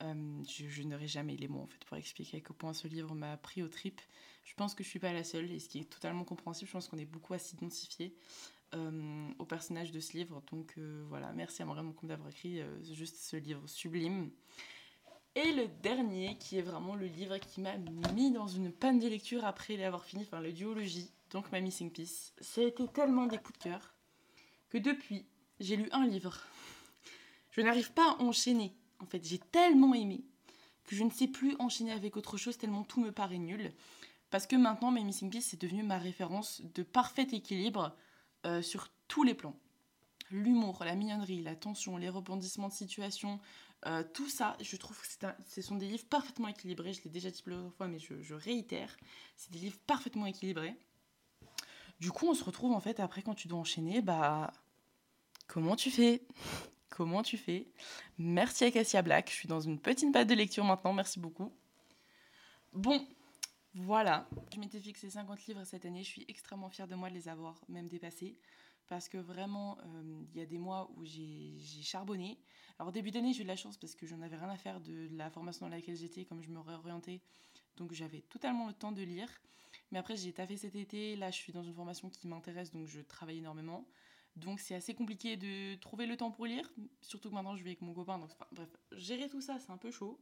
Euh, 0.03 0.43
je, 0.47 0.83
n'aurai 0.83 1.07
jamais 1.07 1.37
les 1.37 1.47
mots 1.47 1.61
en 1.61 1.67
fait 1.67 1.83
pour 1.85 1.95
expliquer 1.95 2.37
à 2.37 2.39
quel 2.41 2.55
point 2.55 2.73
ce 2.73 2.87
livre 2.87 3.15
m'a 3.15 3.37
pris 3.37 3.63
au 3.63 3.69
trip. 3.69 4.01
Je 4.43 4.53
pense 4.53 4.75
que 4.75 4.83
je 4.83 4.89
suis 4.89 4.99
pas 4.99 5.13
la 5.13 5.23
seule 5.23 5.49
et 5.51 5.59
ce 5.59 5.69
qui 5.69 5.79
est 5.79 5.89
totalement 5.89 6.25
compréhensible. 6.25 6.67
Je 6.67 6.73
pense 6.73 6.89
qu'on 6.89 6.97
est 6.97 7.05
beaucoup 7.05 7.33
à 7.33 7.39
s'identifier 7.39 8.13
euh, 8.75 9.29
au 9.39 9.45
personnage 9.45 9.91
de 9.91 9.99
ce 9.99 10.13
livre. 10.17 10.43
Donc 10.51 10.77
voilà, 11.07 11.31
merci 11.31 11.61
à 11.61 11.65
Morgane 11.65 11.85
Moncombe 11.85 12.09
d'avoir 12.09 12.29
écrit 12.29 12.61
juste 12.83 13.15
ce 13.15 13.37
livre 13.37 13.65
sublime. 13.67 14.29
Et 15.35 15.51
le 15.51 15.67
dernier, 15.67 16.37
qui 16.37 16.57
est 16.57 16.61
vraiment 16.61 16.95
le 16.95 17.07
livre 17.07 17.37
qui 17.37 17.59
m'a 17.59 17.75
mis 18.13 18.31
dans 18.31 18.47
une 18.47 18.71
panne 18.71 18.99
de 18.99 19.07
lecture 19.07 19.43
après 19.43 19.75
l'avoir 19.75 20.05
fini, 20.05 20.23
enfin 20.23 20.39
le 20.39 20.53
duologie, 20.53 21.11
donc 21.31 21.51
ma 21.51 21.59
Missing 21.59 21.91
Piece. 21.91 22.33
Ça 22.39 22.61
a 22.61 22.63
été 22.63 22.87
tellement 22.87 23.25
des 23.25 23.37
coups 23.37 23.59
de 23.59 23.63
cœur 23.65 23.93
que 24.69 24.77
depuis, 24.77 25.25
j'ai 25.59 25.75
lu 25.75 25.89
un 25.91 26.07
livre. 26.07 26.39
Je 27.51 27.61
n'arrive 27.61 27.91
pas 27.91 28.11
à 28.11 28.21
enchaîner. 28.21 28.73
En 28.99 29.05
fait, 29.05 29.25
j'ai 29.25 29.39
tellement 29.39 29.93
aimé 29.93 30.23
que 30.85 30.95
je 30.95 31.03
ne 31.03 31.09
sais 31.09 31.27
plus 31.27 31.55
enchaîner 31.59 31.91
avec 31.91 32.15
autre 32.15 32.37
chose 32.37 32.57
tellement 32.57 32.83
tout 32.83 33.01
me 33.01 33.11
paraît 33.11 33.37
nul. 33.37 33.73
Parce 34.29 34.47
que 34.47 34.55
maintenant, 34.55 34.91
My 34.91 35.03
Missing 35.03 35.29
Piece 35.29 35.53
est 35.53 35.61
devenu 35.61 35.83
ma 35.83 35.97
référence 35.97 36.61
de 36.73 36.83
parfait 36.83 37.27
équilibre 37.31 37.95
euh, 38.45 38.61
sur 38.61 38.89
tous 39.07 39.23
les 39.23 39.33
plans. 39.33 39.55
L'humour, 40.31 40.83
la 40.83 40.95
mignonnerie, 40.95 41.41
la 41.41 41.55
tension, 41.55 41.97
les 41.97 42.09
rebondissements 42.09 42.69
de 42.69 42.73
situation, 42.73 43.39
euh, 43.85 44.03
tout 44.13 44.29
ça, 44.29 44.57
je 44.61 44.75
trouve 44.77 44.99
que 44.99 45.27
ce 45.47 45.61
sont 45.61 45.75
des 45.75 45.87
livres 45.87 46.05
parfaitement 46.05 46.47
équilibrés. 46.47 46.93
Je 46.93 47.03
l'ai 47.03 47.09
déjà 47.09 47.29
dit 47.29 47.41
plusieurs 47.41 47.73
fois, 47.73 47.87
mais 47.87 47.99
je, 47.99 48.33
réitère. 48.33 48.95
C'est 49.37 49.51
des 49.51 49.59
livres 49.59 49.77
parfaitement 49.85 50.25
équilibrés. 50.25 50.75
Du 51.99 52.11
coup, 52.11 52.27
on 52.27 52.33
se 52.33 52.43
retrouve 52.43 52.73
en 52.73 52.79
fait 52.79 52.99
après 52.99 53.21
quand 53.21 53.35
tu 53.35 53.47
dois 53.47 53.59
enchaîner, 53.59 54.01
bah 54.01 54.51
comment 55.47 55.75
tu 55.75 55.91
fais? 55.91 56.21
Comment 56.89 57.23
tu 57.23 57.37
fais? 57.37 57.67
Merci 58.17 58.63
Acacia 58.63 59.01
Black. 59.01 59.29
Je 59.29 59.35
suis 59.35 59.47
dans 59.49 59.59
une 59.59 59.79
petite 59.79 60.13
pâte 60.13 60.29
de 60.29 60.33
lecture 60.33 60.63
maintenant. 60.63 60.93
Merci 60.93 61.19
beaucoup. 61.19 61.51
Bon, 62.71 63.05
voilà. 63.73 64.29
Je 64.53 64.59
m'étais 64.61 64.79
fixé 64.79 65.09
50 65.09 65.45
livres 65.47 65.65
cette 65.65 65.83
année. 65.83 66.03
Je 66.03 66.07
suis 66.07 66.25
extrêmement 66.29 66.69
fière 66.69 66.87
de 66.87 66.95
moi 66.95 67.09
de 67.09 67.15
les 67.15 67.27
avoir 67.27 67.59
même 67.67 67.89
dépassés 67.89 68.37
parce 68.87 69.09
que 69.09 69.17
vraiment, 69.17 69.77
euh, 69.79 70.23
il 70.33 70.39
y 70.39 70.43
a 70.43 70.45
des 70.45 70.57
mois 70.57 70.89
où 70.95 71.03
j'ai 71.03 71.59
charbonné. 71.83 72.37
Alors, 72.79 72.91
début 72.91 73.11
d'année, 73.11 73.33
j'ai 73.33 73.41
eu 73.41 73.43
de 73.43 73.47
la 73.47 73.55
chance 73.55 73.77
parce 73.77 73.95
que 73.95 74.05
j'en 74.05 74.21
avais 74.21 74.35
rien 74.35 74.49
à 74.49 74.57
faire 74.57 74.81
de 74.81 75.07
la 75.11 75.29
formation 75.29 75.65
dans 75.65 75.73
laquelle 75.73 75.95
j'étais, 75.95 76.25
comme 76.25 76.41
je 76.41 76.49
me 76.49 76.59
réorientais. 76.59 77.21
Donc, 77.77 77.93
j'avais 77.93 78.21
totalement 78.21 78.67
le 78.67 78.73
temps 78.73 78.91
de 78.91 79.01
lire. 79.01 79.29
Mais 79.91 79.99
après, 79.99 80.17
j'ai 80.17 80.33
taffé 80.33 80.57
cet 80.57 80.75
été. 80.75 81.15
Là, 81.15 81.31
je 81.31 81.37
suis 81.37 81.53
dans 81.53 81.63
une 81.63 81.73
formation 81.73 82.09
qui 82.09 82.27
m'intéresse, 82.27 82.71
donc 82.71 82.87
je 82.87 83.01
travaille 83.01 83.37
énormément. 83.37 83.87
Donc, 84.35 84.59
c'est 84.59 84.75
assez 84.75 84.93
compliqué 84.93 85.37
de 85.37 85.75
trouver 85.75 86.05
le 86.05 86.17
temps 86.17 86.31
pour 86.31 86.45
lire. 86.45 86.69
Surtout 87.01 87.29
que 87.29 87.35
maintenant, 87.35 87.55
je 87.55 87.63
vis 87.63 87.69
avec 87.69 87.81
mon 87.81 87.93
copain. 87.93 88.19
Donc, 88.19 88.31
bref, 88.51 88.69
gérer 88.91 89.29
tout 89.29 89.41
ça, 89.41 89.57
c'est 89.59 89.71
un 89.71 89.77
peu 89.77 89.91
chaud. 89.91 90.19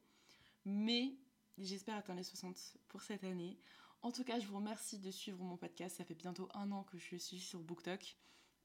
Mais 0.66 1.16
j'espère 1.58 1.96
atteindre 1.96 2.20
les 2.20 2.24
60 2.24 2.78
pour 2.88 3.02
cette 3.02 3.24
année. 3.24 3.58
En 4.04 4.12
tout 4.12 4.24
cas, 4.24 4.40
je 4.40 4.46
vous 4.46 4.58
remercie 4.58 5.00
de 5.00 5.10
suivre 5.10 5.44
mon 5.44 5.58
podcast. 5.58 5.98
Ça 5.98 6.06
fait 6.06 6.14
bientôt 6.14 6.50
un 6.54 6.72
an 6.72 6.84
que 6.84 6.98
je 6.98 7.16
suis 7.16 7.40
sur 7.40 7.62
BookTok. 7.62 8.18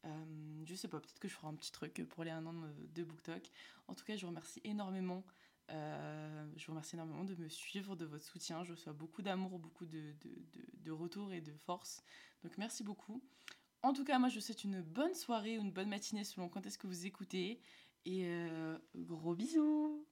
Euh, 0.04 0.64
je 0.64 0.74
sais 0.74 0.88
pas, 0.88 1.00
peut-être 1.00 1.18
que 1.18 1.28
je 1.28 1.34
ferai 1.34 1.48
un 1.48 1.54
petit 1.54 1.72
truc 1.72 2.06
pour 2.08 2.24
les 2.24 2.30
un 2.30 2.44
an 2.46 2.54
de, 2.94 3.04
BookTok. 3.04 3.50
En 3.88 3.94
tout 3.94 4.04
cas, 4.04 4.16
je 4.16 4.22
vous 4.22 4.28
remercie 4.28 4.60
énormément. 4.64 5.24
Euh, 5.70 6.46
je 6.56 6.66
vous 6.66 6.72
remercie 6.72 6.96
énormément 6.96 7.24
de 7.24 7.34
me 7.34 7.48
suivre, 7.48 7.96
de 7.96 8.04
votre 8.04 8.24
soutien. 8.24 8.64
Je 8.64 8.72
reçois 8.72 8.92
beaucoup 8.92 9.22
d'amour, 9.22 9.58
beaucoup 9.58 9.86
de, 9.86 10.14
de, 10.84 10.90
retours 10.90 11.32
et 11.32 11.40
de 11.40 11.52
force. 11.52 12.02
Donc 12.42 12.56
merci 12.58 12.84
beaucoup. 12.84 13.22
En 13.82 13.92
tout 13.92 14.04
cas, 14.04 14.18
moi, 14.18 14.28
je 14.28 14.36
vous 14.36 14.40
souhaite 14.40 14.64
une 14.64 14.82
bonne 14.82 15.14
soirée 15.14 15.58
ou 15.58 15.62
une 15.62 15.72
bonne 15.72 15.88
matinée 15.88 16.24
selon 16.24 16.48
quand 16.48 16.64
est-ce 16.66 16.78
que 16.78 16.86
vous 16.86 17.06
écoutez. 17.06 17.60
Et 18.04 18.26
euh, 18.26 18.78
gros 18.94 19.34
bisous 19.34 20.06